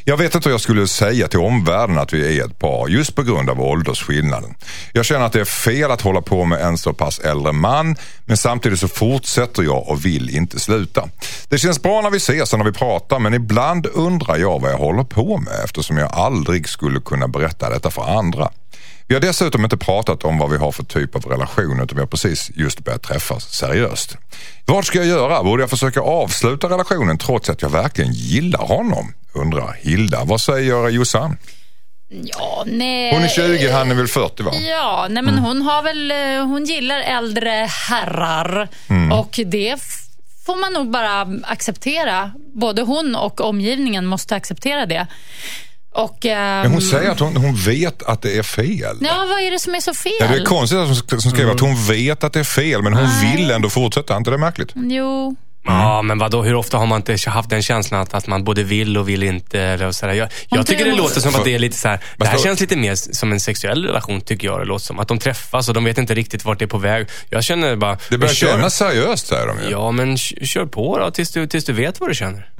[0.04, 3.14] Jag vet inte hur jag skulle säga till omvärlden att vi är ett par just
[3.14, 4.54] på grund av åldersskillnaden.
[4.92, 7.96] Jag känner att det är fel att hålla på med en så pass äldre man
[8.24, 11.08] men samtidigt så fortsätter jag och vill inte sluta.
[11.48, 14.70] Det känns bra när vi ses och när vi pratar men ibland undrar jag vad
[14.70, 18.50] jag håller på med eftersom jag aldrig skulle kunna berätta detta för andra.
[19.08, 22.00] Vi har dessutom inte pratat om vad vi har för typ av relation utan vi
[22.00, 24.16] har precis just börjat träffas seriöst.
[24.66, 25.42] Vad ska jag göra?
[25.42, 29.12] Borde jag försöka avsluta relationen trots att jag verkligen gillar honom?
[29.34, 30.24] Undrar Hilda.
[30.24, 31.36] Vad säger Jossan?
[32.08, 33.14] Ja, nej.
[33.14, 34.52] Hon är 20, han är väl 40 va?
[34.54, 37.50] Ja, nej men hon har väl, eh, hon gillar äldre
[37.88, 39.12] herrar Mm.
[39.12, 39.76] och det
[40.46, 42.32] får man nog bara acceptera.
[42.54, 45.06] Både hon och omgivningen måste acceptera det.
[45.94, 48.96] Och, Men ehm, hon säger att hon, hon vet att det är fel.
[49.00, 50.12] Ja, vad är det som är så fel?
[50.20, 52.82] Ja, det är konstigt att hon som skriver att hon vet att det är fel
[52.82, 54.14] men hon vill ändå fortsätta.
[54.14, 54.72] Är inte det märkligt?
[54.74, 58.44] Jo, Ja, men vadå, hur ofta har man inte haft den känslan att, att man
[58.44, 59.60] både vill och vill inte?
[59.60, 60.12] Eller sådär.
[60.12, 62.60] Jag, jag tycker det låter som att det är lite så här, det här känns
[62.60, 64.98] lite mer som en sexuell relation tycker jag det låter som.
[64.98, 67.08] Att de träffas och de vet inte riktigt vart det är på väg.
[67.30, 67.98] Jag känner bara...
[68.10, 69.70] Det börjar kännas seriöst säger de ju.
[69.70, 72.50] Ja, men kör på då tills du, tills du vet vad du känner.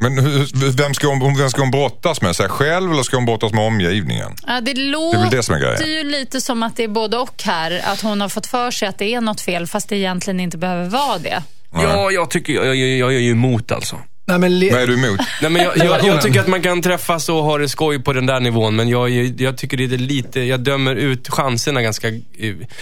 [0.00, 2.36] Men hur, vem, ska hon, vem ska hon brottas med?
[2.36, 4.32] Sig själv eller ska hon brottas med omgivningen?
[4.46, 5.90] ja, det Det är låter det som är grejen.
[6.06, 7.80] ju lite som att det är både och här.
[7.84, 10.58] Att hon har fått för sig att det är något fel fast det egentligen inte
[10.58, 11.42] behöver vara det.
[11.74, 13.96] Ja, jag tycker, jag, jag, jag är ju emot alltså.
[14.26, 15.20] Nej, men le- Vad är du emot?
[15.42, 18.12] Nej, men jag, jag, jag tycker att man kan träffas och ha det skoj på
[18.12, 21.82] den där nivån, men jag, jag, jag tycker det är lite, jag dömer ut chanserna
[21.82, 22.08] ganska...
[22.08, 22.14] eh,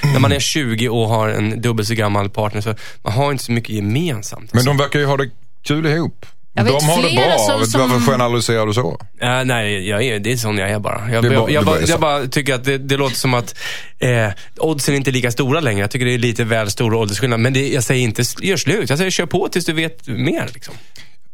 [0.03, 3.45] När man är 20 och har en dubbelt så gammal partner, så man har inte
[3.45, 4.53] så mycket gemensamt.
[4.55, 5.31] Men de verkar ju ha det
[5.65, 6.27] kul ihop.
[6.57, 7.39] Jag vet de har det bra.
[7.39, 9.01] som- som- Varför generaliserar du så?
[9.21, 11.11] Äh, nej, jag är, det är sån jag är bara.
[11.13, 13.55] Jag, är bara- jag, jag, bara jag bara tycker att det, det låter som att
[13.99, 15.81] eh, oddsen är inte lika stora längre.
[15.81, 17.41] Jag tycker det är lite väl stora åldersskillnad.
[17.41, 18.89] Men det, jag säger inte gör slut.
[18.91, 20.49] Jag säger kör på tills du vet mer.
[20.55, 20.75] Liksom.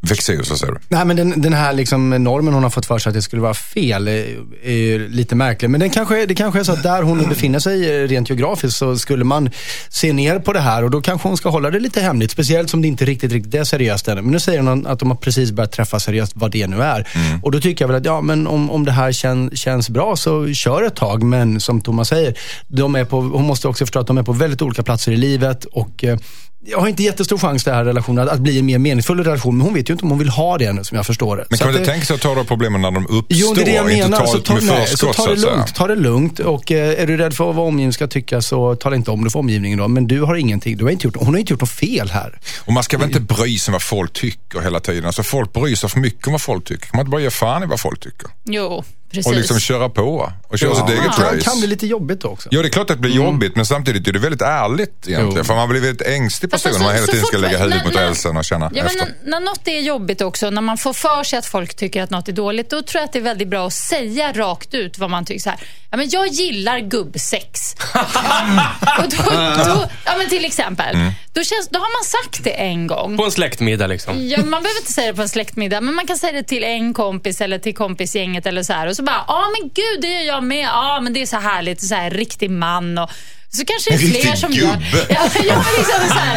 [0.08, 0.78] Vexeus, vad säger du?
[0.88, 3.42] Nej, men den, den här liksom normen hon har fått för sig att det skulle
[3.42, 5.70] vara fel är, är ju lite märklig.
[5.70, 8.76] Men den kanske, det kanske är så att där hon befinner sig eh, rent geografiskt
[8.76, 9.50] så skulle man
[9.88, 12.30] se ner på det här och då kanske hon ska hålla det lite hemligt.
[12.30, 14.16] Speciellt som det inte riktigt, riktigt är seriöst än.
[14.16, 17.08] Men nu säger hon att de har precis börjat träffa seriöst, vad det nu är.
[17.42, 20.16] Och då tycker jag väl att ja, men om, om det här kän, känns bra
[20.16, 21.22] så kör ett tag.
[21.22, 22.34] Men som Thomas säger,
[22.68, 25.16] de är på, hon måste också förstå att de är på väldigt olika platser i
[25.16, 25.64] livet.
[25.64, 26.18] och eh,
[26.64, 29.56] jag har inte jättestor chans den här relationen att, att bli en mer meningsfull relation.
[29.58, 31.46] Men hon vet ju inte om hon vill ha det ännu som jag förstår det.
[31.50, 33.02] Men Så kan du att inte det- tänka sig att ta de problemen när de
[33.06, 33.24] uppstår?
[33.28, 34.18] Jo, det är det jag inte menar.
[34.18, 35.74] ta Så det ta, med nej, så ta det lugnt.
[35.74, 36.38] Ta det lugnt.
[36.38, 39.30] Och eh, är du rädd för vad omgivningen ska tycka så tala inte om det
[39.30, 39.88] för omgivningen då.
[39.88, 40.76] Men du har ingenting.
[40.76, 42.38] Du har inte gjort, hon har inte gjort något fel här.
[42.60, 45.04] Och man ska väl inte bry sig om vad folk tycker hela tiden.
[45.06, 46.86] Alltså folk bryr sig för mycket om vad folk tycker.
[46.86, 48.28] Kan man inte bara ge fan i vad folk tycker?
[48.44, 49.26] Jo, precis.
[49.26, 51.40] Och liksom köra på och köra sitt eget Det race.
[51.40, 52.48] kan bli lite jobbigt också.
[52.52, 55.34] Ja, det är klart att det blir jobbigt, men samtidigt är det väldigt ärligt egentligen.
[55.36, 55.44] Jo.
[55.44, 57.84] För man blir väldigt ängslig person alltså, om man hela tiden ska lägga huvudet när-
[57.90, 58.98] mot rälsen och känna Ja, men efter.
[59.24, 62.10] när, när något är jobbigt också, när man får för sig att folk tycker att
[62.10, 64.98] något är dåligt, då tror jag att det är väldigt bra att säga rakt ut
[64.98, 65.40] vad man tycker.
[65.40, 65.58] Så här,
[65.90, 67.74] ja, men jag gillar gubbsex.
[68.98, 69.30] och då,
[69.64, 71.12] då, ja, men till exempel, Mm.
[71.34, 73.16] Då, känns, då har man sagt det en gång.
[73.16, 74.28] På en släktmiddag liksom.
[74.28, 76.64] Ja, man behöver inte säga det på en släktmiddag, men man kan säga det till
[76.64, 78.86] en kompis eller till kompisgänget eller så här.
[78.86, 80.64] Och så bara, ja men gud, det gör jag med.
[80.64, 82.98] Ja, men det är så härligt, så här riktig man.
[82.98, 83.10] Och,
[83.50, 84.72] så kanske det är fler riktig som gör...
[84.72, 85.06] gubbe.
[85.14, 86.36] Ja, ja, men liksom så här.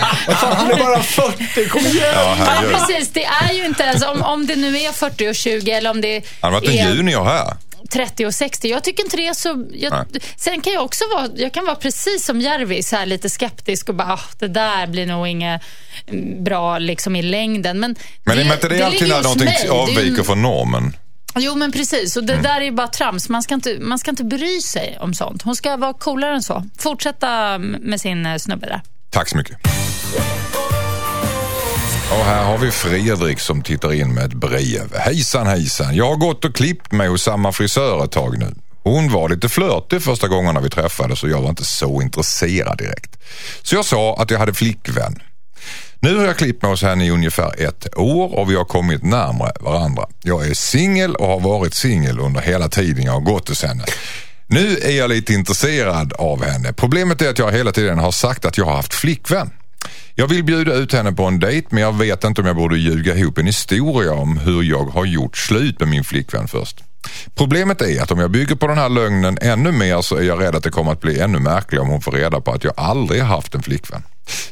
[0.56, 2.14] Han är bara 40, kom igen!
[2.16, 3.10] Ja, Ja, precis.
[3.10, 6.02] Det är ju inte ens, om, om det nu är 40 och 20 eller om
[6.02, 7.54] det Han har varit en är junior här.
[7.90, 8.68] 30 och 60.
[8.68, 9.66] Jag tycker inte det är så...
[9.74, 10.06] Jag,
[10.38, 13.90] sen kan jag också vara, jag kan vara precis som Järvi, så här lite skeptisk
[13.90, 15.62] och bara, ah, det där blir nog inget
[16.08, 17.80] mm, bra liksom i längden.
[17.80, 19.58] Men, Men det, är inte det alltid ligger när hos någonting mig.
[19.62, 20.94] Det är avviker från normen?
[21.38, 22.18] Jo, men precis.
[22.18, 23.30] Och det där är ju bara trams.
[23.30, 25.42] Man ska, inte, man ska inte bry sig om sånt.
[25.42, 26.64] Hon ska vara coolare än så.
[26.78, 28.82] Fortsätta med sin eh, snubbe där.
[29.10, 29.58] Tack så mycket.
[32.12, 34.96] Och här har vi Fredrik som tittar in med ett brev.
[34.96, 38.56] Hejsan hejsan, jag har gått och klippt mig hos samma frisör ett tag nu.
[38.84, 43.20] Hon var lite flörtig första gångerna vi träffades och jag var inte så intresserad direkt.
[43.62, 45.20] Så jag sa att jag hade flickvän.
[46.00, 49.04] Nu har jag klippt mig hos henne i ungefär ett år och vi har kommit
[49.04, 50.06] närmare varandra.
[50.24, 53.84] Jag är singel och har varit singel under hela tiden jag har gått hos henne.
[54.48, 56.74] Nu är jag lite intresserad av henne.
[56.74, 59.52] Problemet är att jag hela tiden har sagt att jag har haft flickvän.
[60.16, 62.78] Jag vill bjuda ut henne på en dejt men jag vet inte om jag borde
[62.78, 66.84] ljuga ihop en historia om hur jag har gjort slut med min flickvän först.
[67.36, 70.42] Problemet är att om jag bygger på den här lögnen ännu mer så är jag
[70.42, 72.74] rädd att det kommer att bli ännu märkligare om hon får reda på att jag
[72.78, 74.04] aldrig haft en flickvän.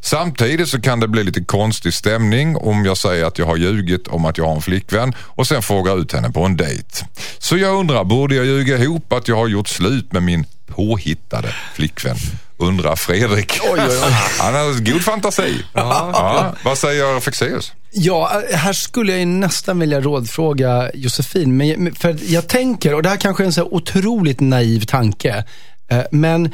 [0.01, 4.07] Samtidigt så kan det bli lite konstig stämning om jag säger att jag har ljugit
[4.07, 7.05] om att jag har en flickvän och sen frågar ut henne på en dejt.
[7.37, 11.55] Så jag undrar, borde jag ljuga ihop att jag har gjort slut med min påhittade
[11.73, 12.17] flickvän?
[12.63, 13.59] Undrar Fredrik.
[14.39, 15.63] Han har god fantasi.
[15.73, 16.55] Ja.
[16.63, 17.73] Vad säger Fexeus?
[17.91, 21.57] Ja, här skulle jag nästan vilja rådfråga Josefin.
[21.57, 25.43] Men, för jag tänker, och det här kanske är en så otroligt naiv tanke,
[25.91, 26.53] eh, men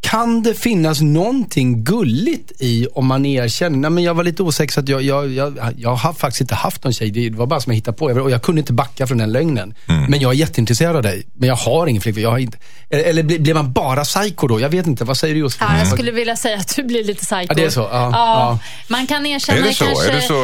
[0.00, 4.72] kan det finnas någonting gulligt i om man erkänner, nej men jag var lite osäker
[4.72, 7.10] så att jag, jag, jag, jag har faktiskt inte haft någon tjej.
[7.10, 8.04] Det var bara som jag hittade på.
[8.04, 9.74] Och jag kunde inte backa från den lögnen.
[10.08, 11.26] Men jag är jätteintresserad av dig.
[11.34, 12.22] Men jag har ingen flickvän.
[12.22, 12.58] Jag har inte,
[12.90, 14.60] eller blir blir man bara psycho då?
[14.60, 15.04] Jag vet inte.
[15.04, 15.68] Vad säger du Josefin?
[15.70, 17.44] Ja, jag skulle vilja säga att du blir lite psycho.
[17.48, 17.80] Ja, det är så?
[17.80, 18.10] Ja, Ja.
[18.12, 18.58] ja.
[18.88, 19.84] Man kan erkänna Är det så?
[19.84, 20.10] kanske...
[20.10, 20.34] Är det så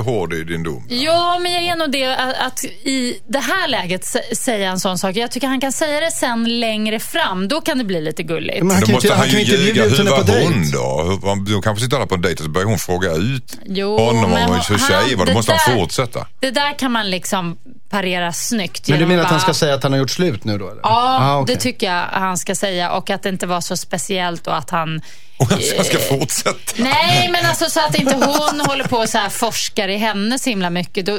[0.00, 0.86] eh, hård i din dom?
[0.88, 4.80] Ja, men jag är nog det att, att i det här läget sä- säga en
[4.80, 5.16] sån sak.
[5.16, 7.48] Jag tycker han kan säga det sen längre fram.
[7.48, 8.62] Då kan det bli lite gulligt.
[8.62, 9.82] Men han Då kan måste inte- han ju ju inte ljuga.
[9.84, 10.52] Hur var på dejt.
[10.54, 11.18] hon då?
[11.52, 14.24] De kanske sitter där på en dejt och så börjar hon fråga ut Jo, honom
[14.24, 15.26] om hur han- tjejer var.
[15.26, 16.26] Då måste han fortsätta.
[16.40, 17.56] Det där kan man liksom
[17.90, 18.88] parera snyggt.
[18.88, 20.70] Men du menar att han bara- ska säga att han har gjort slut nu då?
[20.70, 20.80] Eller?
[20.82, 21.54] Ja, Ah, okej.
[21.54, 22.92] det tycker jag han ska säga.
[22.92, 25.00] Och att det inte var så speciellt och att han...
[25.38, 26.58] Och han ska- ska fortsätta.
[26.76, 30.38] Nej, men alltså så att inte hon håller på och så här forskar i henne
[30.38, 31.06] så himla mycket.
[31.06, 31.18] Då,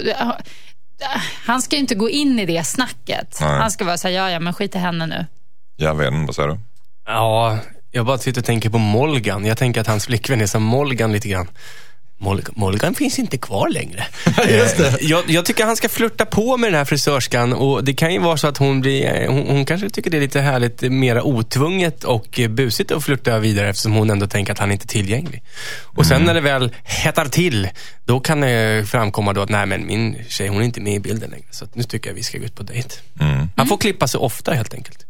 [1.46, 3.38] han ska ju inte gå in i det snacket.
[3.42, 3.50] Nej.
[3.60, 5.26] Han ska vara så här, ja, ja, men skit i henne nu.
[5.76, 6.60] Jag vet inte, vad säger du?
[7.08, 7.58] Ja,
[7.92, 9.46] jag bara sitter och tänker på Molgan.
[9.46, 11.48] Jag tänker att hans flickvän är som Molgan lite grann.
[12.20, 14.06] Molgan, Molgan finns inte kvar längre.
[14.50, 14.88] Just det.
[14.88, 18.14] Eh, Jag, jag tycker han ska flirta på med den här frisörskan och det kan
[18.14, 20.84] ju vara så att hon blir, eh, hon, hon kanske tycker det är lite härligt,
[20.84, 24.86] eh, mera otvunget och busigt att flirta vidare eftersom hon ändå tänker att han inte
[24.86, 25.44] är tillgänglig.
[25.84, 27.70] Och sen när det väl hettar till,
[28.06, 31.00] då kan det framkomma då att nej men min tjej hon är inte med i
[31.00, 31.46] bilden längre.
[31.52, 32.90] Så att nu tycker jag vi ska gå ut på dejt.
[33.56, 35.06] Han får klippa sig ofta helt enkelt.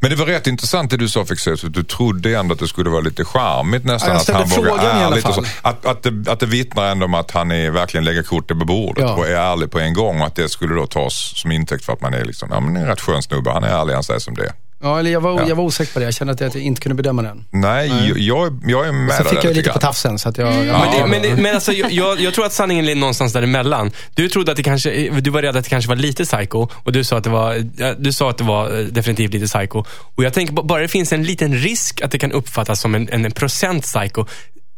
[0.00, 2.68] Men det var rätt intressant det du sa Fexeus, att du trodde ändå att det
[2.68, 4.14] skulle vara lite charmigt nästan.
[4.14, 5.44] Ja, att han vågar ärligt och så.
[5.62, 8.64] Att, att, det, att det vittnar ändå om att han är, verkligen lägger korten på
[8.64, 9.14] bordet Ja.
[9.14, 10.20] och är ärlig på en gång.
[10.20, 12.74] Och att det skulle då tas som intäkt för att man är liksom, ja men
[12.74, 14.52] det är en rätt skön snubbe, han är ärlig, han säger som det är.
[14.82, 15.48] Ja, eller jag var, Ja.
[15.48, 16.04] jag var osäker på det.
[16.04, 17.44] Jag kände att jag inte kunde bedöma den.
[17.50, 20.18] Nej, Jag, jag är med Så där fick jag lite på tafsen.
[20.18, 22.86] Så att jag, jag, Men, det, men, det, men alltså, jag- jag, tror att sanningen
[22.86, 23.90] ligger någonstans däremellan.
[24.14, 26.92] Du trodde att det kanske, du var rädd att det kanske var lite psycho och
[26.92, 27.54] du sa att det var,
[28.02, 29.84] du sa att det var eh, definitivt lite psycho.
[30.14, 33.08] Och jag tänker bara det finns en liten risk att det kan uppfattas som en,
[33.08, 34.24] en procent psycho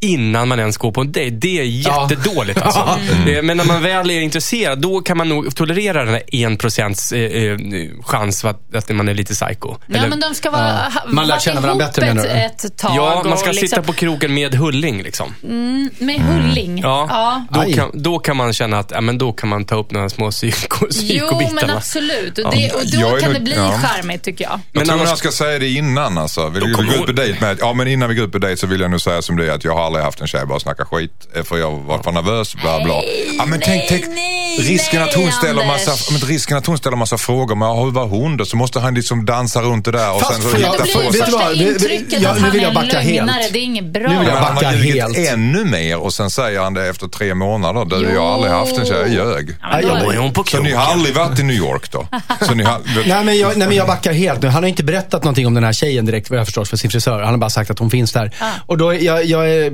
[0.01, 1.37] innan man ens går på en dejt.
[1.37, 2.09] Det är Ja.
[2.11, 2.81] jättedåligt alltså.
[3.29, 6.57] Eh, Men när man väl är intresserad, då kan man nog tolerera den här en
[6.57, 7.59] procents eh, eh,
[8.03, 9.77] chans att, att man är lite psycho.
[9.87, 12.67] Ja, Eller- men de ska vara, ha, Man lär känna varandra bättre, menar ett, du?
[12.69, 12.93] ett tag.
[12.97, 15.35] Ja, man ska och sitta liksom, på krogen med Hulling liksom.
[15.99, 16.79] Med Hulling.
[16.79, 17.45] Ja, ja.
[17.65, 20.09] Då, kan, då kan man känna att ja, men då kan man ta upp några
[20.09, 21.53] små psyko, Jo, psykobitar.
[21.55, 22.39] men absolut.
[22.39, 23.79] Och, det, och Jag då kan nog- det bli ja.
[23.85, 24.53] charmigt tycker jag.
[24.53, 26.49] Jag Men tror annars- jag ska säga det innan alltså.
[26.49, 28.39] Vill vi kommer gå ut på dejt med, ja men innan vi går ut på
[28.39, 30.27] dejt så vill jag nu säga som det är att jag har aldrig haft en
[30.27, 31.13] tjej bara snacka skit.
[31.37, 32.95] eh, För jag var för nervös, bla bla.
[33.39, 36.79] Ja men tänk, tänk nej, risken att hon nej, ställer massa, men risken att hon
[36.79, 37.55] ställer massa frågor.
[37.57, 38.45] Men hur var hon då?
[38.45, 41.03] Så måste han liksom dansa runt det där och Fast sen så hitta på blir
[41.03, 41.31] vet du sig.
[41.33, 41.55] vad?
[41.57, 43.31] Intrycket att nu vill jag backa helt.
[43.53, 44.03] Det är inget bra.
[44.09, 45.19] Nu vill jag Men han backa har helt.
[45.19, 47.85] ännu mer och sen säger han det efter tre månader.
[47.85, 49.57] Du, jag har aldrig haft en tjej, jag ljög.
[49.61, 52.07] Ja, men då- är hon på Så ni har aldrig varit i New York då?
[52.47, 54.49] Så ni har, Nej men, jag, nej men jag backar helt nu.
[54.49, 56.91] Han har inte berättat någonting om den här tjejen direkt vad jag förstår för sin
[56.91, 57.21] frisör.
[57.23, 58.35] Han har bara sagt att hon finns där.
[58.67, 59.71] Och då, jag, jag är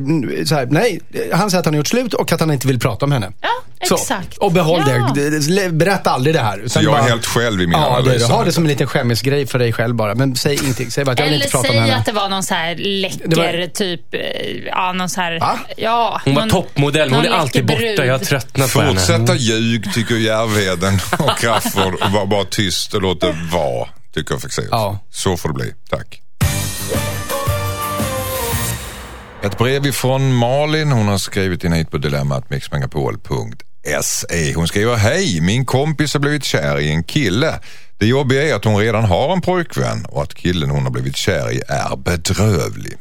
[0.47, 1.01] så här, nej.
[1.33, 3.33] Han säger att han har gjort slut och att han inte vill prata om henne.
[3.41, 3.49] Ja,
[3.89, 4.37] Så, exakt.
[4.39, 5.13] och behåll Ja.
[5.15, 5.71] det.
[5.73, 6.63] Berätta aldrig det här.
[6.67, 8.23] så jag är helt själv i min Ja, det, analys.
[8.29, 10.15] ha det som en liten skämmisgrej för dig själv bara.
[10.15, 10.91] Men säg ingenting.
[10.91, 11.97] Säg bara att jag vill Eller inte prata om säg henne.
[11.97, 14.21] att det var någon så här läcker, Det var- typ, eh,
[14.67, 15.59] ja någon så här, Va?
[15.77, 16.21] ja.
[16.25, 18.07] Hon var någon- toppmodell, men hon är alltid läcker borta.
[18.07, 18.29] Jag brud.
[18.29, 19.01] tröttnat på henne.
[19.01, 24.39] Fortsätta ljug, tycker Järvheden och Crafoord och var bara tyst och låt det vara, tycker
[24.39, 24.69] Fexeus.
[24.71, 24.99] Ja.
[25.11, 25.73] Så får det bli.
[25.91, 26.21] Tack.
[29.47, 30.93] Ett brev ifrån Malin.
[30.93, 34.55] Hon har skrivit in hit på dilemmatmixmegapol.se.
[34.55, 37.61] Hon skriver Hej, min kompis har blivit kär i en kille.
[37.99, 41.17] Det jobbiga är att hon redan har en pojkvän och att killen hon har blivit
[41.17, 42.97] kär i är bedrövlig.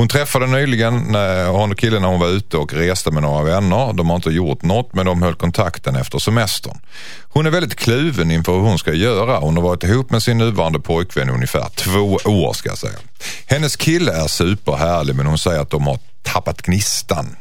[0.00, 3.44] Hon träffade nyligen när hon och killen när hon var ute och reste med några
[3.44, 3.92] vänner.
[3.92, 6.78] De har inte gjort något men de höll kontakten efter semestern.
[7.22, 9.38] Hon är väldigt kluven inför hur hon ska göra.
[9.38, 12.98] Hon har varit ihop med sin nuvarande pojkvän i ungefär två år ska jag säga.
[13.46, 17.36] Hennes kille är superhärlig men hon säger att de har tappat gnistan.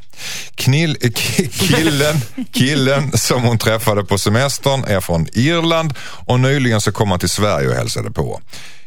[0.56, 2.15] Knill, eh, ki- killen,
[2.52, 7.30] killen som hon träffade på semestern är från Irland och nyligen så kom han till
[7.30, 8.41] Sverige och hälsade på.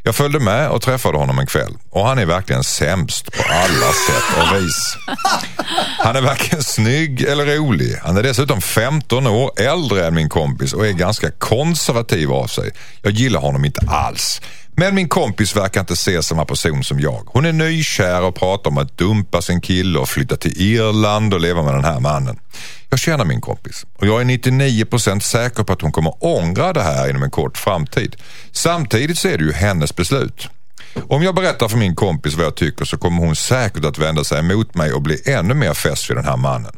[0.05, 3.93] Jag följde med och träffade honom en kväll och han är verkligen sämst på alla
[3.93, 4.97] sätt och vis.
[5.99, 7.97] Han är varken snygg eller rolig.
[8.03, 12.71] Han är dessutom 15 år äldre än min kompis och är ganska konservativ av sig.
[13.03, 14.41] Jag gillar honom inte alls.
[14.77, 17.23] Men min kompis verkar inte se samma person som jag.
[17.27, 21.41] Hon är nykär och pratar om att dumpa sin kille och flytta till Irland och
[21.41, 22.39] leva med den här mannen.
[22.91, 26.83] Jag känner min kompis och jag är 99% säker på att hon kommer ångra det
[26.83, 28.17] här inom en kort framtid.
[28.53, 30.49] Samtidigt så är det ju hennes beslut.
[31.09, 34.25] Om jag berättar för min kompis vad jag tycker så kommer hon säkert att vända
[34.25, 36.73] sig emot mig och bli ännu mer fäst vid den här mannen.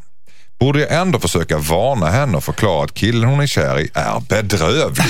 [0.59, 4.19] Borde jag ändå försöka varna henne och förklara att killen hon är kär i är
[4.19, 5.05] bedrövlig?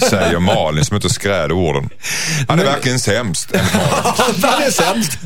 [0.10, 1.90] Säger Malin som inte skräder orden.
[2.48, 3.56] Han är verkligen sämst.
[4.42, 5.18] Han är sämst.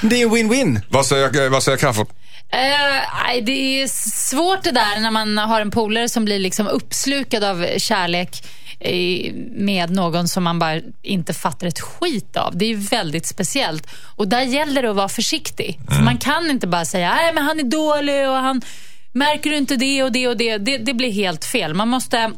[0.00, 0.80] Det är win-win.
[0.88, 2.08] Vad säger, vad säger Crafoord?
[2.52, 2.58] Eh,
[3.24, 3.88] nej, det är
[4.28, 8.44] svårt det där när man har en polare som blir liksom uppslukad av kärlek
[9.52, 12.56] med någon som man bara inte fattar ett skit av.
[12.56, 13.86] Det är väldigt speciellt.
[14.16, 15.78] Och där gäller det att vara försiktig.
[15.88, 18.62] För man kan inte bara säga nej men han är dålig och han
[19.12, 20.58] märker du inte det och det och det.
[20.58, 21.74] Det, det blir helt fel.
[21.74, 22.32] Man måste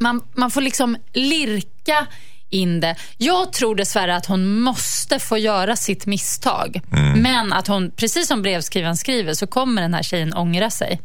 [0.00, 2.06] man, man får liksom lirka
[2.50, 2.96] in det.
[3.16, 6.80] Jag tror dessvärre att hon måste få göra sitt misstag.
[7.16, 11.00] Men att hon, precis som brevskrivaren skriver, så kommer den här tjejen ångra sig.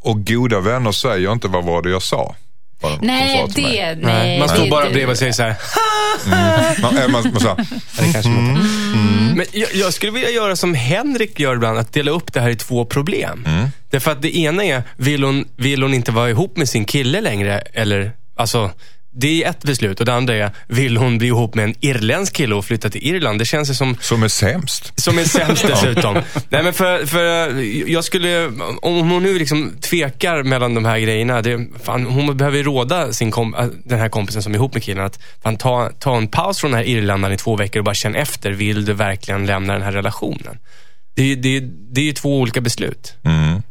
[0.00, 2.34] Och goda vänner säger inte vad var det jag sa.
[3.00, 3.94] Nej, det...
[4.00, 5.54] Nej, Man står det- bara bredvid och säger så här.
[6.80, 7.54] Man, eh, man, man sa,
[7.98, 9.32] Det kanske mm.
[9.36, 12.50] Men jag, jag skulle vilja göra som Henrik gör ibland, att dela upp det här
[12.50, 13.46] i två problem.
[13.90, 17.20] Därför att det ena är, vill hon, vill hon inte vara ihop med sin kille
[17.20, 17.58] längre?
[17.58, 18.70] Eller, alltså,
[19.18, 20.00] det är ett beslut.
[20.00, 23.06] Och det andra är, vill hon bli ihop med en irländsk kille och flytta till
[23.06, 23.38] Irland?
[23.38, 24.92] Det känns ju som som är sämst.
[25.00, 26.14] som är sämst dessutom.
[26.48, 27.22] Nej, men för, för
[27.90, 28.46] jag skulle,
[28.82, 31.42] om hon nu liksom tvekar mellan de här grejerna.
[31.42, 34.82] Det, fan, hon behöver råda sin kom, äh, den här kompisen som är ihop med
[34.82, 37.84] killen att fan, ta, ta en paus från den här irländaren i två veckor och
[37.84, 38.50] bara känna efter.
[38.50, 40.58] Vill du verkligen lämna den här relationen?
[41.16, 43.14] Det, är- det, är- det är ju två olika beslut.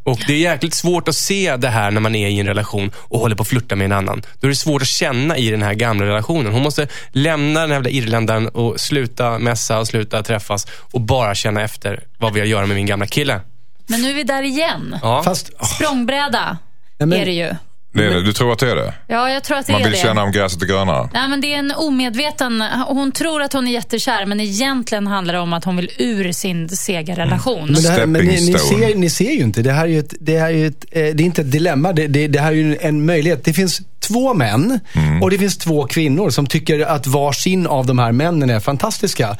[0.04, 2.92] Och det är jäkligt svårt att se det här när man är i en relation
[2.96, 4.22] och håller på att flirta med en annan.
[4.40, 6.54] Då är det svårt att känna i den här gamla relationen.
[6.54, 11.36] Hon måste lämna den här jävla irländaren och sluta mässa och sluta träffas och bara
[11.36, 13.40] känna efter vad vi har att göra med min gamla kille.
[13.88, 14.96] Men nu är vi där igen.
[15.02, 15.24] Ja.
[15.24, 16.58] Fast, åh, Språngbräda
[16.98, 17.56] Nej, men- är det ju.
[17.96, 18.24] Det är det.
[18.24, 18.94] Du tror att det är det?
[19.08, 20.00] Ja, jag tror att det Man är vill det.
[20.00, 21.10] känna om gräset är grönare?
[21.14, 22.64] Nej, men det är en omedveten...
[22.88, 26.32] Hon tror att hon är jättekär, men egentligen handlar det om att hon vill ur
[26.32, 27.66] sin sega relation.
[27.72, 29.62] Men, det här, men ni, ni, ser, ni ser ju inte.
[29.62, 31.94] Det här är ju ett, det här är ett, eh, det är inte ett dilemma.
[31.94, 33.44] Det, det, det här är ju en möjlighet.
[33.44, 34.80] Det finns två män
[35.22, 39.38] och det finns två kvinnor som tycker att varsin av de här männen är fantastiska.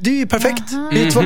[0.00, 0.62] Det är ju perfekt.
[0.92, 1.20] Det är två,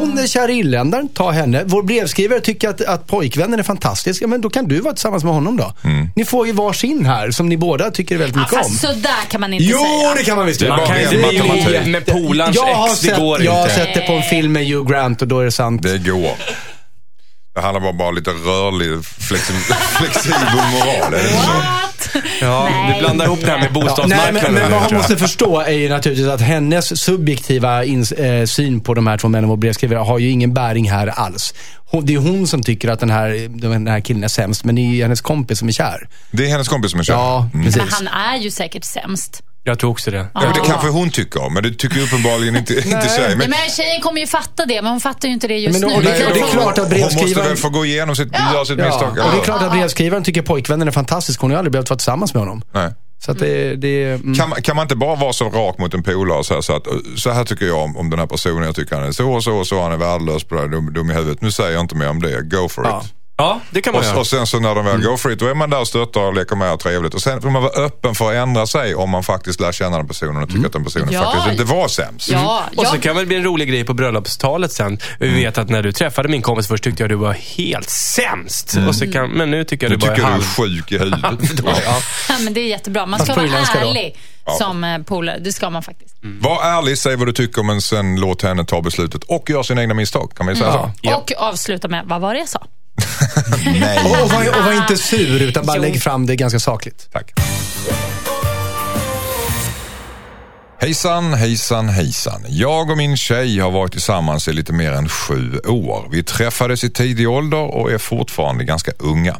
[0.00, 1.62] hon är kär i irländaren, ta henne.
[1.66, 4.22] Vår brevskrivare tycker att, att pojkvännen är fantastisk.
[4.22, 5.72] Ja, men då kan du vara tillsammans med honom då.
[6.22, 8.58] Ni får ju varsin här som ni båda tycker väldigt mycket om.
[8.58, 10.14] fast så där kan man inte Jo, säga.
[10.14, 10.76] det kan man visst Det är göra.
[10.76, 11.74] Man kan inte bli matematik.
[11.74, 13.74] ihop med polarns jag har ex, det sett, går Jag har inte.
[13.74, 15.82] sett det på en film med Hugh Grant och då är det sant.
[15.82, 16.30] Det går.
[17.54, 19.52] Det handlar bara om bara lite rörlig, flexi
[19.98, 20.40] flexibel
[20.72, 21.14] moral.
[21.14, 21.36] Är det?
[21.46, 22.24] What?
[22.40, 22.94] Ja, Nej.
[22.94, 24.42] du blandar ihop det här med Ja, nej, bostadsmarknaden.
[24.42, 28.80] men, men vad man måste förstå är ju naturligtvis att hennes subjektiva ins, eh, syn
[28.80, 31.54] på de här två männen och brevskrivare har ju ingen bäring här alls.
[31.92, 34.74] Hon, det är hon som tycker att den här, den här killen är sämst, men
[34.74, 36.08] det är ju hennes kompis som är kär.
[36.30, 37.14] Det är hennes kompis som är kär.
[37.14, 37.66] Ja, Mm.
[37.66, 37.82] precis.
[37.82, 39.42] Men han är ju säkert sämst.
[39.64, 40.26] Jag tror också det.
[40.34, 43.04] Ja, men det kanske hon tycker om, men det tycker uppenbarligen inte, inte tjejen.
[43.28, 45.80] Nej, Men men tjejen kommer ju fatta det, men hon fattar ju inte det just
[45.80, 45.96] Men nu.
[45.96, 48.32] och det- och det är klart att hon måste brevskrivaren- väl få gå igenom sitt,
[48.54, 49.14] göra sitt misstag.
[49.18, 51.40] Ja, och det är klart att brevskrivaren tycker pojkvännen är fantastisk.
[51.40, 52.62] Hon har ju aldrig behövt vara tillsammans med honom.
[52.72, 52.92] Nej.
[53.26, 54.34] Så det, det mm.
[54.34, 56.76] Kan, man- kan man inte bara vara så rak mot en polare och säga så
[56.76, 58.62] att så här tycker jag om, om den här personen.
[58.62, 59.82] Jag tycker han är så och så och så.
[59.82, 61.40] Han är värdelös på det här, dum, dum i huvudet.
[61.42, 62.42] Nu säger jag inte mer om det.
[62.42, 63.02] Go for Ja.
[63.04, 63.14] it.
[63.36, 64.18] Ja, det kan man Och, göra.
[64.20, 66.20] och sen så när de väl go for it, då är man där och stöttar
[66.20, 67.14] och leker med och trevligt.
[67.14, 69.96] Och sen får man vara öppen för att ändra sig om man faktiskt lär känna
[69.96, 71.22] den personen och tycker att den personen Ja.
[71.22, 72.28] faktiskt inte var sämst.
[72.28, 74.98] Ja, Och så kan det bli en rolig grej på bröllopstalet sen.
[75.20, 78.76] Vi vet att när du träffade min kompis först tyckte jag du var helt sämst.
[78.88, 80.44] Och så kan, men nu tycker jag Nu du bara tycker är du är halv...
[80.44, 81.64] sjuk i huvudet.
[81.64, 82.00] Ja.
[82.28, 83.06] ja, men det är jättebra.
[83.06, 83.88] Man ska vara irländska då?
[83.90, 84.16] ärlig
[84.58, 85.38] som eh, polare.
[85.40, 86.14] Det ska man faktiskt.
[86.22, 89.82] Var ärlig, säg vad du tycker men sen låt henne ta beslutet och göra sina
[89.82, 90.32] egna misstag.
[90.36, 90.90] Kan ju säga så?
[91.00, 91.16] Ja.
[91.16, 92.66] Och avsluta med, vad var det jag sa?
[93.80, 93.98] Nej.
[94.04, 95.82] och, och, var, och var inte sur, utan bara Jo.
[95.82, 97.08] lägg fram det ganska sakligt.
[97.12, 97.32] Tack.
[100.80, 102.44] Hejsan, hejsan, hejsan.
[102.48, 106.08] Jag och min tjej har varit tillsammans i lite mer än sju år.
[106.10, 109.36] Vi träffades i tidig ålder och är fortfarande ganska unga.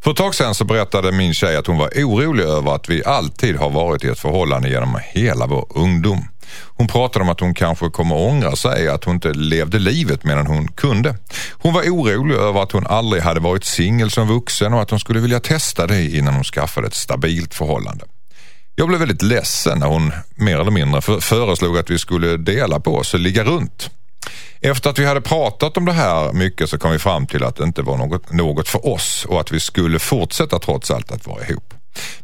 [0.00, 3.04] För ett tag sedan så berättade min tjej att hon var orolig över att vi
[3.04, 6.24] alltid har varit i ett förhållande genom hela vår ungdom.
[6.50, 10.46] Hon pratade om att hon kanske kommer ångra sig, att hon inte levde livet medan
[10.46, 11.16] hon kunde.
[11.52, 15.00] Hon var orolig över att hon aldrig hade varit singel som vuxen och att hon
[15.00, 18.04] skulle vilja testa det innan hon skaffade ett stabilt förhållande.
[18.74, 22.96] Jag blev väldigt ledsen när hon mer eller mindre föreslog att vi skulle dela på
[22.96, 23.90] oss och ligga runt.
[24.60, 27.56] Efter att vi hade pratat om det här mycket så kom vi fram till att
[27.56, 31.26] det inte var något, något för oss och att vi skulle fortsätta trots allt att
[31.26, 31.74] vara ihop.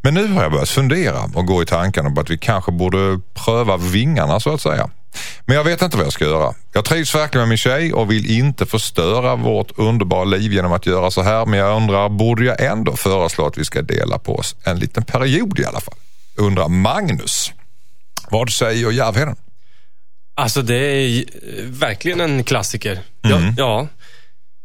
[0.01, 3.21] Men nu har jag börjat fundera och gå i tankarna på att vi kanske borde
[3.35, 4.91] pröva vingarna så att säga.
[5.47, 6.55] Men jag vet inte vad jag ska göra.
[6.73, 10.87] Jag trivs verkligen med min tjej och vill inte förstöra vårt underbara liv genom att
[10.87, 11.47] göra så här.
[11.47, 15.05] Men jag undrar, borde jag ändå föreslå att vi ska dela på oss en liten
[15.05, 15.95] period i alla fall?
[16.37, 17.53] Undrar Magnus.
[18.31, 19.37] Vad säger Järvheden?
[20.37, 21.25] Alltså det är eh,
[21.65, 23.01] verkligen en klassiker.
[23.23, 23.89] Ja, ja.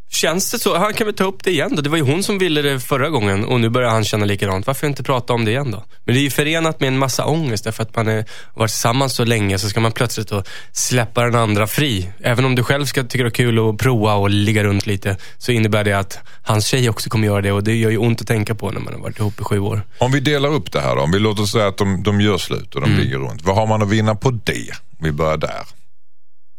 [0.10, 1.82] Känns det så, han kan väl ta upp det igen då.
[1.82, 4.68] Det var ju hon som ville det förra gången och nu börjar han känna likadant.
[4.68, 5.84] Varför inte prata om det igen då?
[6.06, 9.14] Men det är ju förenat med en massa ångest därför att man har varit tillsammans
[9.14, 12.10] så länge så ska man plötsligt då släppa den andra fri.
[12.22, 15.18] Även om du själv ska tycka det är kul att prova och ligga runt lite
[15.38, 18.22] så innebär det att hans tjej också kommer göra det och det gör ju ont
[18.22, 19.82] att tänka på när man har varit ihop i sju år.
[19.98, 21.02] Om vi delar upp det här då.
[21.02, 23.42] Om vi låter säga att de, de gör slut och de ligger runt.
[23.44, 24.74] Vad har man att vinna på det?
[25.00, 25.79] Vi börjar där.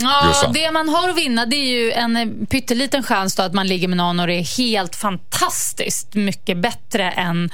[0.01, 0.53] Ja, Jossan.
[0.53, 3.67] det man har att vinna det är ju en eh, pytteliten chans då att man
[3.67, 7.51] ligger med någon och det är helt fantastiskt mycket bättre än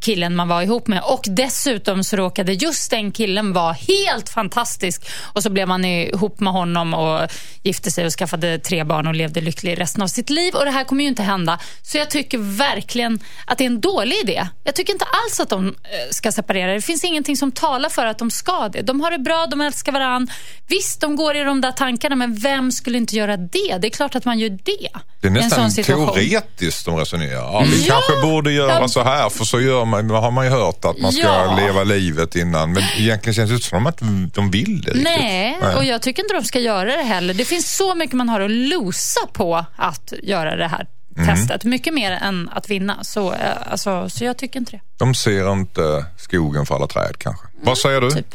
[0.00, 1.02] killen man var ihop med.
[1.04, 5.08] Och dessutom så råkade just den killen vara helt fantastisk.
[5.22, 7.30] Och så blev man ihop med honom och
[7.62, 10.54] gifte sig och skaffade tre barn och levde lycklig resten av sitt liv.
[10.54, 11.58] Och det här kommer ju inte hända.
[11.82, 14.48] Så jag tycker verkligen att det är en dålig idé.
[14.64, 15.72] Jag tycker inte alls att de eh,
[16.10, 16.72] ska separera.
[16.72, 18.82] Det finns ingenting som talar för att de ska det.
[18.82, 20.34] De har det bra, de älskar varandra.
[20.68, 23.78] Visst, de går i de där tankarna, men vem skulle inte göra det?
[23.80, 24.88] Det är klart att man gör det.
[25.20, 27.32] Det är nästan teoretiskt de resonerar.
[27.32, 28.88] Ja, vi Ja, kanske borde göra ja.
[28.88, 31.56] så här för så gör man, har man ju hört att man ska Ja.
[31.56, 32.72] leva livet innan.
[32.72, 33.98] Men egentligen känns det inte som att
[34.34, 35.04] de vill det riktigt.
[35.04, 37.34] Nej, och jag tycker inte de ska göra det heller.
[37.34, 40.86] Det finns så mycket man har att losa på att göra det här
[41.18, 41.36] Mm.
[41.36, 41.64] testet.
[41.64, 43.04] Mycket mer än att vinna.
[43.04, 43.38] Så, eh,
[43.70, 44.80] alltså, så jag tycker inte det.
[44.98, 47.46] De ser inte skogen för alla träd kanske.
[47.62, 48.10] Vad säger du?
[48.10, 48.34] typ.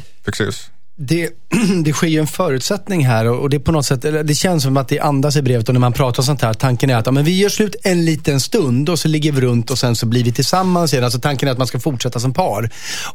[0.96, 1.30] Det,
[1.84, 4.88] det sker ju en förutsättning här och det på något sätt, det känns som att
[4.88, 6.54] det andas i brevet och när man pratar om sånt här.
[6.54, 9.40] Tanken är att ja, men vi gör slut en liten stund och så ligger vi
[9.40, 11.04] runt och sen så blir vi tillsammans igen.
[11.04, 12.70] Alltså tanken är att man ska fortsätta som par.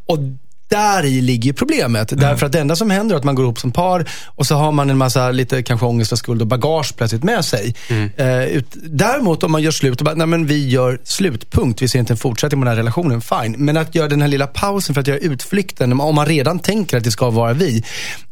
[0.06, 0.18] Och
[0.68, 2.10] där i ligger problemet.
[2.10, 4.56] Därför att det enda som händer är att man går ihop som par och så
[4.56, 7.76] har man en massa lite kanske ångest och skuld och bagage plötsligt med sig.
[8.18, 11.82] Eh, ut, däremot om man gör slut och bara, nej men vi gör slutpunkt.
[11.82, 13.56] Vi ser inte en fortsättning på den här relationen, fine.
[13.58, 16.98] Men att göra den här lilla pausen för att göra utflykten, om man redan tänker
[16.98, 17.84] att det ska vara vi,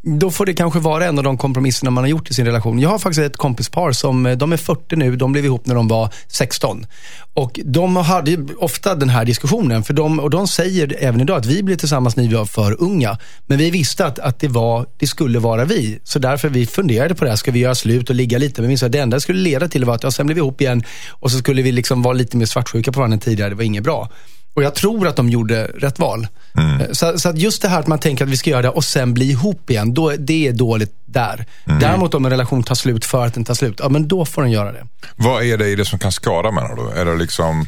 [0.01, 2.79] då får det kanske vara en av de kompromisserna man har gjort i sin relation.
[2.79, 5.75] Jag har faktiskt ett kompispar som, eh, de är 40 nu, de blev ihop när
[5.75, 6.85] de var 16.
[7.33, 11.37] Och de hade ju ofta den här diskussionen, för de, och de säger även idag
[11.37, 13.17] att vi blev tillsammans vi var för unga.
[13.45, 15.99] Men vi visste att, att det, var, det skulle vara vi.
[16.03, 18.61] Så därför vi funderade på det här, ska vi göra slut och ligga lite?
[18.61, 20.61] Men att det enda det skulle leda till var att ja, sen blev vi ihop
[20.61, 23.49] igen och så skulle vi liksom vara lite mer svartsjuka på varandra än tidigare.
[23.49, 24.09] Det var inget bra.
[24.53, 26.27] Och jag tror att de gjorde rätt val.
[26.57, 28.69] Eh, Så, så att just det här att man tänker att vi ska göra det
[28.69, 31.45] och sen bli ihop igen, då, det är dåligt där.
[31.65, 34.41] Däremot om en relation tar slut för att den tar slut, ja men då får
[34.41, 34.87] den göra det.
[35.15, 36.99] Vad är det i det som kan skada menar du?
[36.99, 37.65] Är det liksom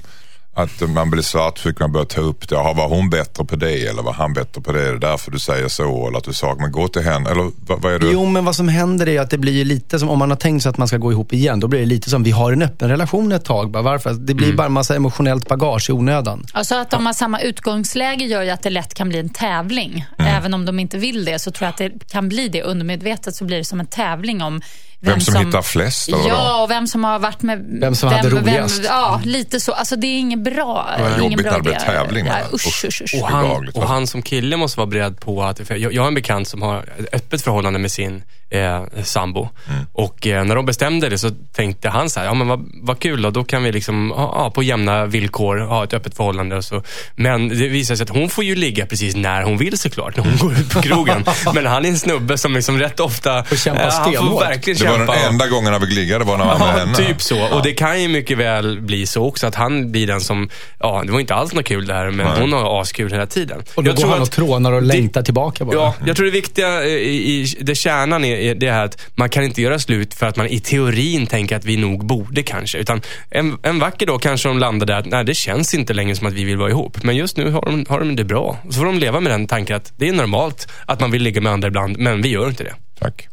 [0.58, 2.55] att man blir svartsjuk, man börjar ta upp det.
[2.55, 4.88] Jaha, var hon bättre på det eller var han bättre på det?
[4.88, 6.08] Är det därför du säger så?
[6.08, 7.30] Eller att du sa, men gå till henne.
[7.30, 8.12] Eller vad, vad är det?
[8.12, 10.38] Jo, men vad som händer är att det blir ju lite som, om man har
[10.38, 12.51] tänkt sig att man ska gå ihop igen, då blir det lite som, vi har
[12.51, 13.72] en öppen relation ett tag.
[13.72, 14.14] Bara, varför?
[14.14, 16.45] Det blir bara en massa emotionellt bagage i onödan.
[16.53, 20.05] Alltså att de har samma utgångsläge gör ju att det lätt kan bli en tävling.
[20.18, 22.64] Även om de inte vill det så tror jag att det kan bli det.
[22.64, 24.62] Undermedvetet så blir det som en tävling om
[25.00, 26.28] vem, Vem som hittar flest, eller?
[26.28, 27.66] Ja, och vem som har varit med...
[27.70, 28.82] Vem som hade roligast.
[28.86, 29.72] ja, lite så.
[29.72, 30.89] Alltså det är inget bra.
[30.98, 31.80] Det ingen jobbigt bra när det idé.
[31.80, 33.22] tävling, usch, usch, usch.
[33.22, 36.16] Och han, och han som kille måste vara beredd på att, jag, jag har en
[36.16, 39.50] bekant som har ett öppet förhållande med sin eh, sambo.
[39.70, 39.86] Mm.
[39.93, 43.00] Och eh, när de bestämde det så tänkte han så här, ja men vad, vad
[43.00, 46.56] kul då, då kan vi liksom, ja, på jämna villkor ha ett öppet förhållande.
[46.56, 46.84] Och så.
[47.16, 50.24] Men det visar sig att hon får ju ligga precis när hon vill såklart, när
[50.24, 51.26] hon går ut på krogen.
[51.54, 54.41] men han är en snubbe som liksom rätt ofta, Får kämpa han får stenhårt.
[54.41, 56.80] verkligen Det var den enda gången han fick ligga, det var när han var med
[56.80, 56.96] henne.
[56.96, 57.56] typ så.
[57.56, 61.04] Och det kan ju mycket väl bli så också att han blir den som, ja
[61.06, 62.42] det var inte alls något kul det här, men Nej.
[62.42, 63.64] hon har askul hela tiden.
[63.76, 65.76] Och då Jag går tror han och trånar och längtar tillbaka bara.
[65.76, 69.30] Ja, jag tror det viktiga i, i det kärnan är, är det här att man
[69.30, 72.78] kan inte göra slut för att man i teorin tänker att vi nog borde kanske.
[72.78, 76.16] Utan en, en vacker dag kanske de landar där att nej, det känns inte längre
[76.16, 77.04] som att vi vill vara ihop.
[77.04, 78.58] Men just nu har de, har de det bra.
[78.70, 81.42] Så får de leva med den tanken att det är normalt att man vill ligga
[81.42, 82.74] med andra ibland, men vi gör inte det.
[83.00, 83.28] Tack.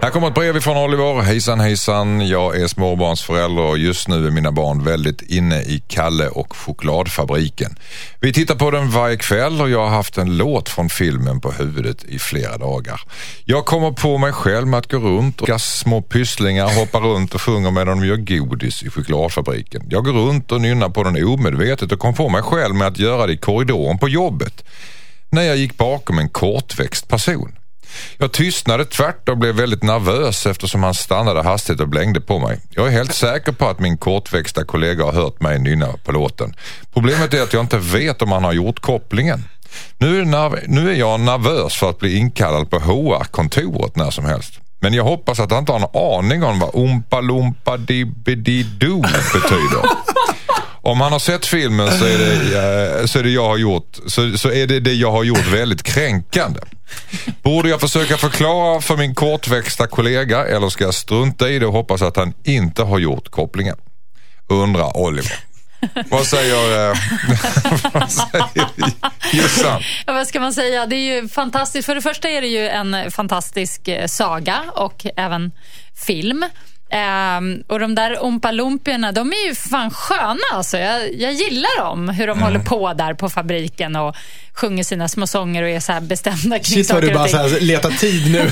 [0.00, 1.22] Här kommer ett brev ifrån Oliver.
[1.22, 6.28] Hejsan hejsan, jag är småbarnsförälder och just nu är mina barn väldigt inne i Kalle
[6.28, 7.78] och chokladfabriken.
[8.20, 11.52] Vi tittar på den varje kväll och jag har haft en låt från filmen på
[11.52, 13.00] huvudet i flera dagar.
[13.44, 17.42] Jag kommer på mig själv med att gå runt och små pysslingar hoppar runt och
[17.42, 19.82] sjunger medan de gör godis i chokladfabriken.
[19.90, 22.98] Jag går runt och nynnar på den omedvetet och kom på mig själv med att
[22.98, 24.64] göra det i korridoren på jobbet
[25.30, 27.52] när jag gick bakom en kortväxt person.
[28.18, 32.60] Jag tystnade tvärt och blev väldigt nervös eftersom han stannade hastigt och blängde på mig.
[32.70, 36.54] Jag är helt säker på att min kortväxta kollega har hört mig nynna på låten.
[36.92, 39.44] Problemet är att jag inte vet om han har gjort kopplingen.
[39.98, 44.24] Nu är, nerv- nu är jag nervös för att bli inkallad på HR-kontoret när som
[44.24, 44.52] helst.
[44.80, 49.82] Men jag hoppas att han inte har en aning om vad Oompa Loompa Dibbidi-Doo betyder.
[50.82, 53.98] Om han har sett filmen så är det, eh, så är det jag har gjort
[54.06, 56.60] så, så är det det jag har gjort väldigt kränkande.
[57.42, 61.72] Borde jag försöka förklara för min kortväxta kollega eller ska jag strunta i det och
[61.72, 63.76] hoppas att han inte har gjort kopplingen?
[64.48, 65.48] Undrar Oliver.
[66.10, 66.96] Vad säger, eh,
[67.92, 68.68] vad säger
[69.32, 69.82] Jossan?
[70.06, 70.86] Ja, vad ska man säga?
[70.86, 71.86] Det är ju fantastiskt.
[71.86, 75.52] För det första är det ju en fantastisk eh, saga och även
[76.06, 76.44] film.
[76.90, 80.78] Ehm, och de där Oompa Loompiorna, de är ju fan sköna alltså.
[80.78, 84.16] Jag, jag gillar dem, hur de håller på där på fabriken och
[84.58, 87.28] sjunger sina små sånger och är så här bestämda kring Shit du saker och bara
[87.28, 88.50] så här, tid nu.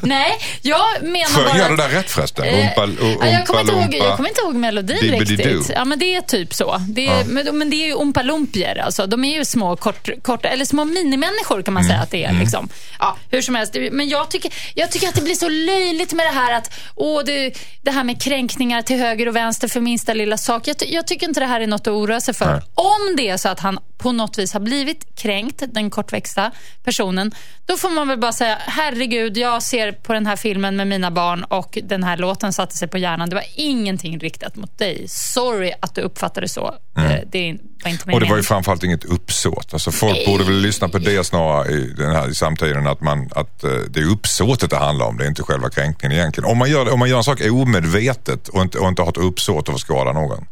[0.02, 1.58] Nej, jag menar Sjöng bara...
[1.58, 2.44] jag det där rätt förresten?
[2.44, 2.88] Eh, Umpa,
[3.20, 5.70] ja, jag, kommer inte ihåg, jag kommer inte ihåg melodin riktigt.
[5.74, 6.76] Ja, men det är typ så.
[6.88, 8.78] Det är, men, men det är ju Oompa Loompior.
[8.78, 9.06] Alltså.
[9.06, 12.32] De är ju små, kort, kort, eller små minimänniskor kan man säga att det är.
[12.32, 12.68] Liksom.
[12.98, 13.76] Ja, hur som helst.
[13.92, 17.22] Men jag tycker, jag tycker att det blir så löjligt med det här att åh,
[17.24, 20.68] det, det här med kränkningar till höger och vänster för minsta lilla sak.
[20.68, 22.52] Jag, ty- jag tycker inte det här är något att oroa sig för.
[22.52, 22.62] Nej.
[22.74, 26.50] Om det är så att han på något vis har blivit kränkt, den kortväxta
[26.84, 27.32] personen,
[27.66, 31.10] då får man väl bara säga herregud, jag ser på den här filmen med mina
[31.10, 33.28] barn och den här låten satte sig på hjärnan.
[33.28, 35.04] Det var ingenting riktat mot dig.
[35.08, 36.74] Sorry att du uppfattade det så.
[36.96, 38.14] Eh, Det var inte Mm.
[38.14, 39.72] Och det var ju framförallt inget uppsåt.
[39.72, 42.86] Alltså folk borde väl lyssna på det snarare i, den här, i samtiden.
[42.86, 45.16] Att, man, att eh, det är uppsåtet det handlar om.
[45.18, 46.50] Det är inte själva kränkningen egentligen.
[46.50, 49.16] Om man gör, om man gör en sak omedvetet och inte, och inte har ett
[49.16, 50.46] uppsåt att skada någon.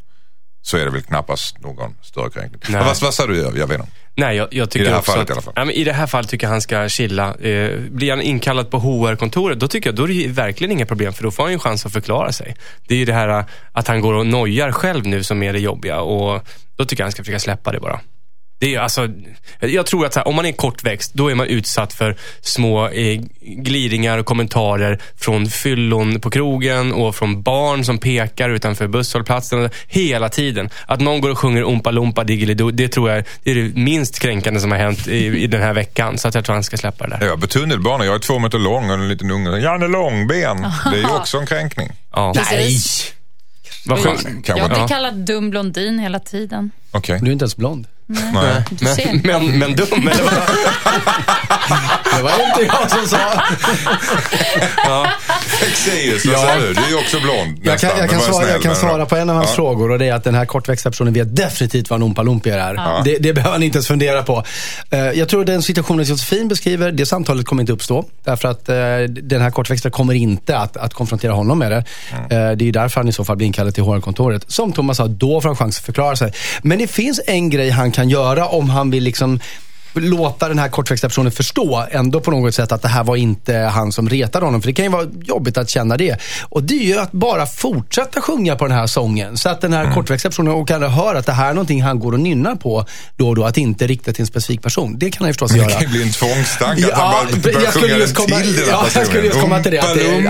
[0.63, 2.61] Så är det väl knappast någon större kränkning.
[2.69, 3.37] Vad, vad sa du?
[3.37, 3.87] Jag vet inte.
[4.17, 5.53] Nej, jag, jag tycker I det här fallet att, i alla fall.
[5.57, 7.35] Ja, men I det här fallet tycker jag han ska chilla.
[7.35, 11.13] Eh, blir han inkallad på HR-kontoret, då tycker jag då är det verkligen inga problem,
[11.13, 12.57] för då får han ju en chans att förklara sig.
[12.89, 15.53] Det är ju det här eh, att han går och nojar själv nu som är
[15.53, 16.43] det jobbiga och
[16.77, 18.01] då tycker jag han ska försöka släppa det bara.
[18.61, 19.09] Det är alltså,
[19.61, 23.21] jag tror att här, om man är kortväxt, då är man utsatt för små eh,
[23.41, 30.29] glidningar och kommentarer från fyllon på krogen och från barn som pekar utanför busshållplatsen hela
[30.29, 30.71] tiden.
[30.87, 34.19] Att någon går och sjunger Oompa Loompa Diggilidoo, det tror jag det är det minst
[34.19, 36.19] kränkande som har hänt i, i den här veckan.
[36.19, 37.27] Så att jag tror han ska släppa det där.
[37.27, 38.05] Jag är på tunnelbana.
[38.05, 39.59] Jag är två meter lång och en liten unge.
[39.59, 40.67] Janne Långben.
[40.93, 41.89] Det är ju också en kränkning.
[42.13, 42.33] Ja.
[42.37, 43.13] Precis.
[43.87, 44.87] Vad jag, blir inte.
[44.89, 46.71] kallad dum blondin hela tiden.
[46.91, 47.19] Okej.
[47.23, 47.87] Du är inte ens blond.
[48.33, 48.65] Nej.
[48.71, 49.21] Du ser.
[49.25, 50.33] Men, men, dum, eller vad?
[52.17, 53.43] Det var inte jag som sa.
[55.61, 56.39] Fexeus, vad Ja.
[56.39, 56.75] säger du?
[56.75, 57.61] Du är ju också blond.
[57.63, 59.55] Jag kan, jag men kan, var svara, jag kan svara på en av hans Ja.
[59.55, 63.05] frågor och det är att den här kortväxta personen vet definitivt vad en Oompa är.
[63.05, 64.45] Det, det behöver han inte ens fundera på.
[64.91, 68.05] Eh, jag tror den situationen Josefin beskriver, det samtalet kommer inte uppstå.
[68.25, 68.77] Därför att eh,
[69.23, 71.85] den här kortväxta kommer inte att, att konfrontera honom med det.
[72.13, 72.25] Mm.
[72.25, 74.45] Eh, det är ju därför han i så fall blir inkallad till HR-kontoret.
[74.53, 76.33] Som Thomas sa, då får han chans att förklara sig.
[76.63, 79.41] Men det finns en grej han kan kan göra om han vill liksom
[79.95, 83.55] låta den här kortväxta personen förstå ändå på något sätt att det här var inte
[83.57, 84.63] han som retade honom.
[84.63, 86.17] För det kan ju vara jobbigt att känna det.
[86.49, 89.37] Och det är ju att bara fortsätta sjunga på den här sången.
[89.37, 91.99] Så att den här kortväxta personen och kan höra att det här är någonting han
[92.01, 92.87] går och nynnar på
[93.17, 93.45] då och då.
[93.45, 94.99] Att inte rikta till en specifik person.
[94.99, 95.71] Det kan han ju förstås Det göra.
[95.71, 98.41] kan ju bli en tvångstanke att Ja, han bara börjar jag skulle sjunga just komma-
[98.41, 100.21] till den ja, jag skulle just komma till det, att det är-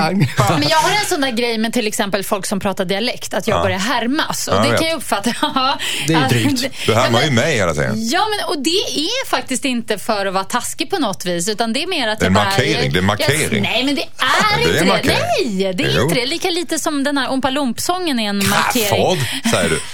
[0.59, 3.47] Men jag har en sån där grej med till exempel folk som pratar dialekt, att
[3.49, 3.63] jag Ja.
[3.63, 4.49] börjar härmas.
[4.49, 4.81] Och Ja, det vet.
[4.81, 5.31] kan jag uppfatta.
[6.07, 6.65] Det är ju att- drygt.
[6.87, 8.09] Du härmar ju mig hela tiden.
[8.09, 11.73] Ja, men, och det är faktiskt inte för att vara taskig på något vis, utan
[11.73, 13.41] det är mer att Det är en jag markering, det är markering.
[13.53, 14.89] Jag, nej, men det är Det är inte det.
[14.89, 15.17] markering.
[15.63, 16.03] Nej, det är Jo.
[16.03, 16.27] inte det.
[16.27, 19.21] Lika lite som den här Oompa Loomp-sången är en markering.
[19.53, 19.81] Säger du.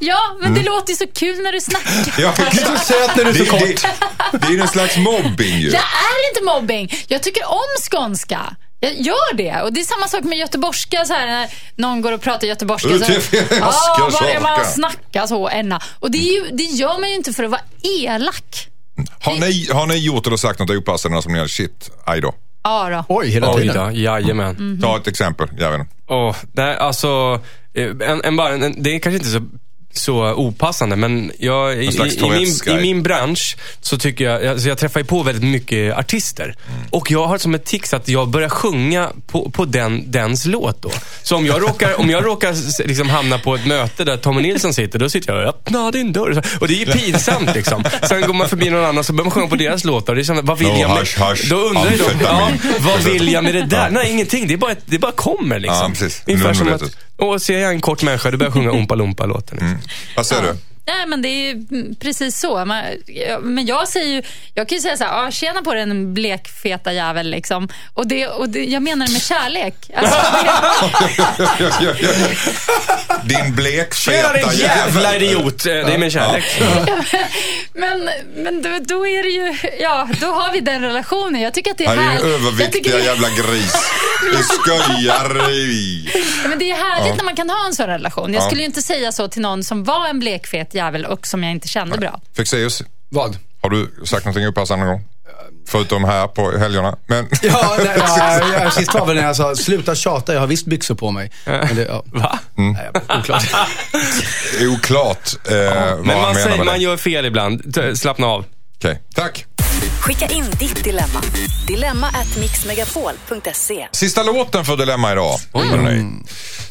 [0.00, 1.90] Ja, men det låter ju så kul när du snackar.
[1.90, 2.04] Mm.
[2.18, 3.60] Ja, Du är så söt när du är så det, kort.
[4.32, 5.70] det, det är ju en slags mobbing ju.
[5.70, 6.92] Det är inte mobbing.
[7.08, 7.58] Jag tycker om
[7.90, 8.56] skånska.
[8.84, 9.62] Jag gör det.
[9.62, 11.04] Och det är samma sak med göteborgska.
[11.04, 12.88] Så här, när någon går och pratar göteborgska.
[12.88, 15.80] Så, börjar man saker." snacka så, Enna.
[16.00, 17.60] Och det, är ju, det gör man ju inte för att vara
[18.00, 18.68] elak.
[19.20, 22.34] Har ni, har ni gjort eller sagt något opassande som ni har shit, aj då?
[22.64, 23.14] Ja då.
[23.16, 23.84] Oj, hela Oj tiden.
[23.84, 24.54] då, jajamän.
[24.54, 24.80] Mhm.
[24.80, 25.92] Ta ett exempel, jag vet inte.
[26.08, 27.40] Åh, nej, alltså,
[27.74, 29.40] eh, en, en, bara, en, det är kanske inte så,
[29.98, 34.78] så opassande, men jag, i, i, min, i min bransch så tycker jag, alltså jag
[34.78, 36.44] träffar ju på väldigt mycket artister.
[36.44, 36.80] Mm.
[36.90, 40.82] Och jag har som ett tics att jag börjar sjunga på, på den, dens låt
[40.82, 40.90] då.
[41.22, 44.74] Så om jag råkar, om jag råkar liksom hamna på ett möte där Tommy Nilsson
[44.74, 46.42] sitter, då sitter jag och öppna din dörr.
[46.60, 47.84] Och det är ju pinsamt liksom.
[48.08, 50.14] Sen går man förbi någon annan så börjar man sjunga på deras låtar.
[50.14, 51.50] Det är sånt, vad vill No, jag med, hush, hush.
[51.50, 53.90] Då undrar jag ja, vad vill jag med det där?
[53.90, 54.46] Nej, ingenting.
[54.46, 55.80] Det är bara, det bara kommer liksom.
[55.80, 56.22] Ja, precis.
[56.26, 56.82] Ungefär som att,
[57.16, 59.58] Och ser jag en kort människa, då börjar sjunga Oompa Loompa-låten.
[59.58, 59.78] Liksom.
[60.16, 60.58] Vad säger du?
[60.86, 61.64] Nej, men det är ju
[62.00, 62.64] precis så.
[62.64, 64.22] Man, ja, men jag säger ju,
[64.54, 67.68] jag kan ju säga så här, ah, tjena på den blekfeta jävel liksom.
[67.94, 69.74] Och, det, och det, jag menar det med kärlek.
[69.96, 70.16] Alltså,
[71.80, 75.22] det, Din blekfeta jävla jävel.
[75.22, 75.66] idiot!
[75.66, 76.44] Eh, Det är med kärlek.
[77.72, 81.40] men men då, då är det ju, ja, då har vi den relationen.
[81.40, 82.24] Jag tycker att det är Han är härligt.
[82.24, 83.74] Överviktiga tycker det- jävla gris.
[84.32, 86.10] Du skojar vi.
[86.14, 88.34] Ja, Men det är härligt när man kan ha en sån relation.
[88.34, 88.46] Jag Ja.
[88.46, 91.52] skulle ju inte säga så till någon som var en blekfet jävel och som jag
[91.52, 92.20] inte kände bra.
[92.36, 93.38] Fexeus, Vad?
[93.62, 95.04] har du sagt någonting opassande någon gång?
[95.68, 96.96] Förutom här på helgerna.
[97.06, 100.46] Men Ja, nej, ja, ja, sist var väl när jag sa, sluta tjata, jag har
[100.46, 101.30] visst byxor på mig.
[101.44, 102.02] Men det, ja.
[102.06, 102.38] Va?
[102.54, 103.44] Nej, oklart.
[104.76, 106.80] oklart eh, vad Men han man, menar säger, med man det.
[106.80, 107.74] gör fel ibland.
[107.74, 108.44] T- Slappna av.
[108.78, 109.44] Okej, tack.
[110.04, 111.20] Skicka in ditt dilemma.
[111.66, 113.88] Dilemma at mixmegapol.se.
[113.92, 115.38] Sista låten för Dilemma idag.
[115.52, 116.22] hörni.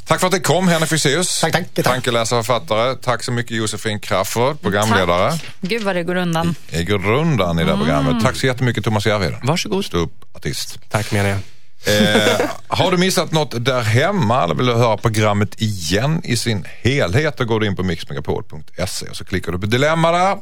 [0.05, 1.41] Tack för att det kom, Henrik Fexeus.
[1.41, 1.85] Tack, tack, tack.
[1.85, 2.95] Tankeläsare och författare.
[2.95, 5.31] Tack så mycket Josefin Crafoord, programledare.
[5.31, 5.41] Tack.
[5.61, 6.55] Gud vad det går undan.
[6.69, 8.23] I grundan i det här programmet.
[8.23, 9.39] Tack så jättemycket Thomas Järvheden.
[9.43, 9.85] Varsågod.
[9.85, 10.79] Stå upp artist.
[10.89, 11.39] Tack menar jag.
[11.85, 16.65] Eh, har du missat något där hemma eller vill du höra programmet igen i sin
[16.81, 20.37] helhet då går du in på mixmegapol.se och så klickar du på dilemma där.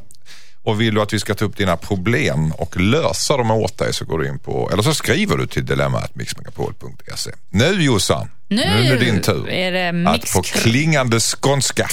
[0.64, 3.94] Och vill du att vi ska ta upp dina problem och lösa dem åt dig
[3.94, 7.30] så går du in på, eller så skriver du till dilemma.mixmegapol.se.
[7.50, 11.88] Nu Jossan, Nu är det din tur är det att på klingande skånska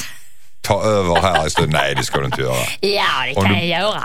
[0.61, 1.71] ta över här i studion.
[1.71, 2.65] Nej, det ska du inte göra.
[2.79, 4.03] Ja, det kan du- jag göra.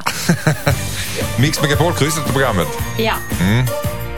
[1.38, 2.68] Mix Megapol-krysset på programmet.
[2.98, 3.14] Ja.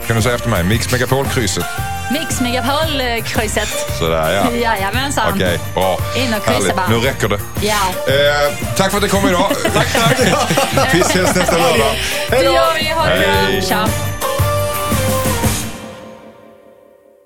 [0.07, 0.63] Kan du säga efter mig?
[0.63, 1.65] Mix Megapol-krysset.
[2.11, 3.69] Mix Megapol-krysset.
[3.99, 4.51] Sådär ja.
[4.51, 5.33] Jajamensan.
[5.35, 5.97] Okej, bra.
[6.15, 6.87] In och kryssa bara.
[6.87, 7.39] Nu räcker det.
[7.61, 7.73] Ja,
[8.07, 9.51] Eh, tack för att du kom idag.
[9.73, 10.93] tack, tack.
[10.93, 11.95] Vi ses nästa lördag.
[12.29, 12.89] det gör vi.
[12.89, 13.61] Ha det bra.
[13.61, 13.87] Tja.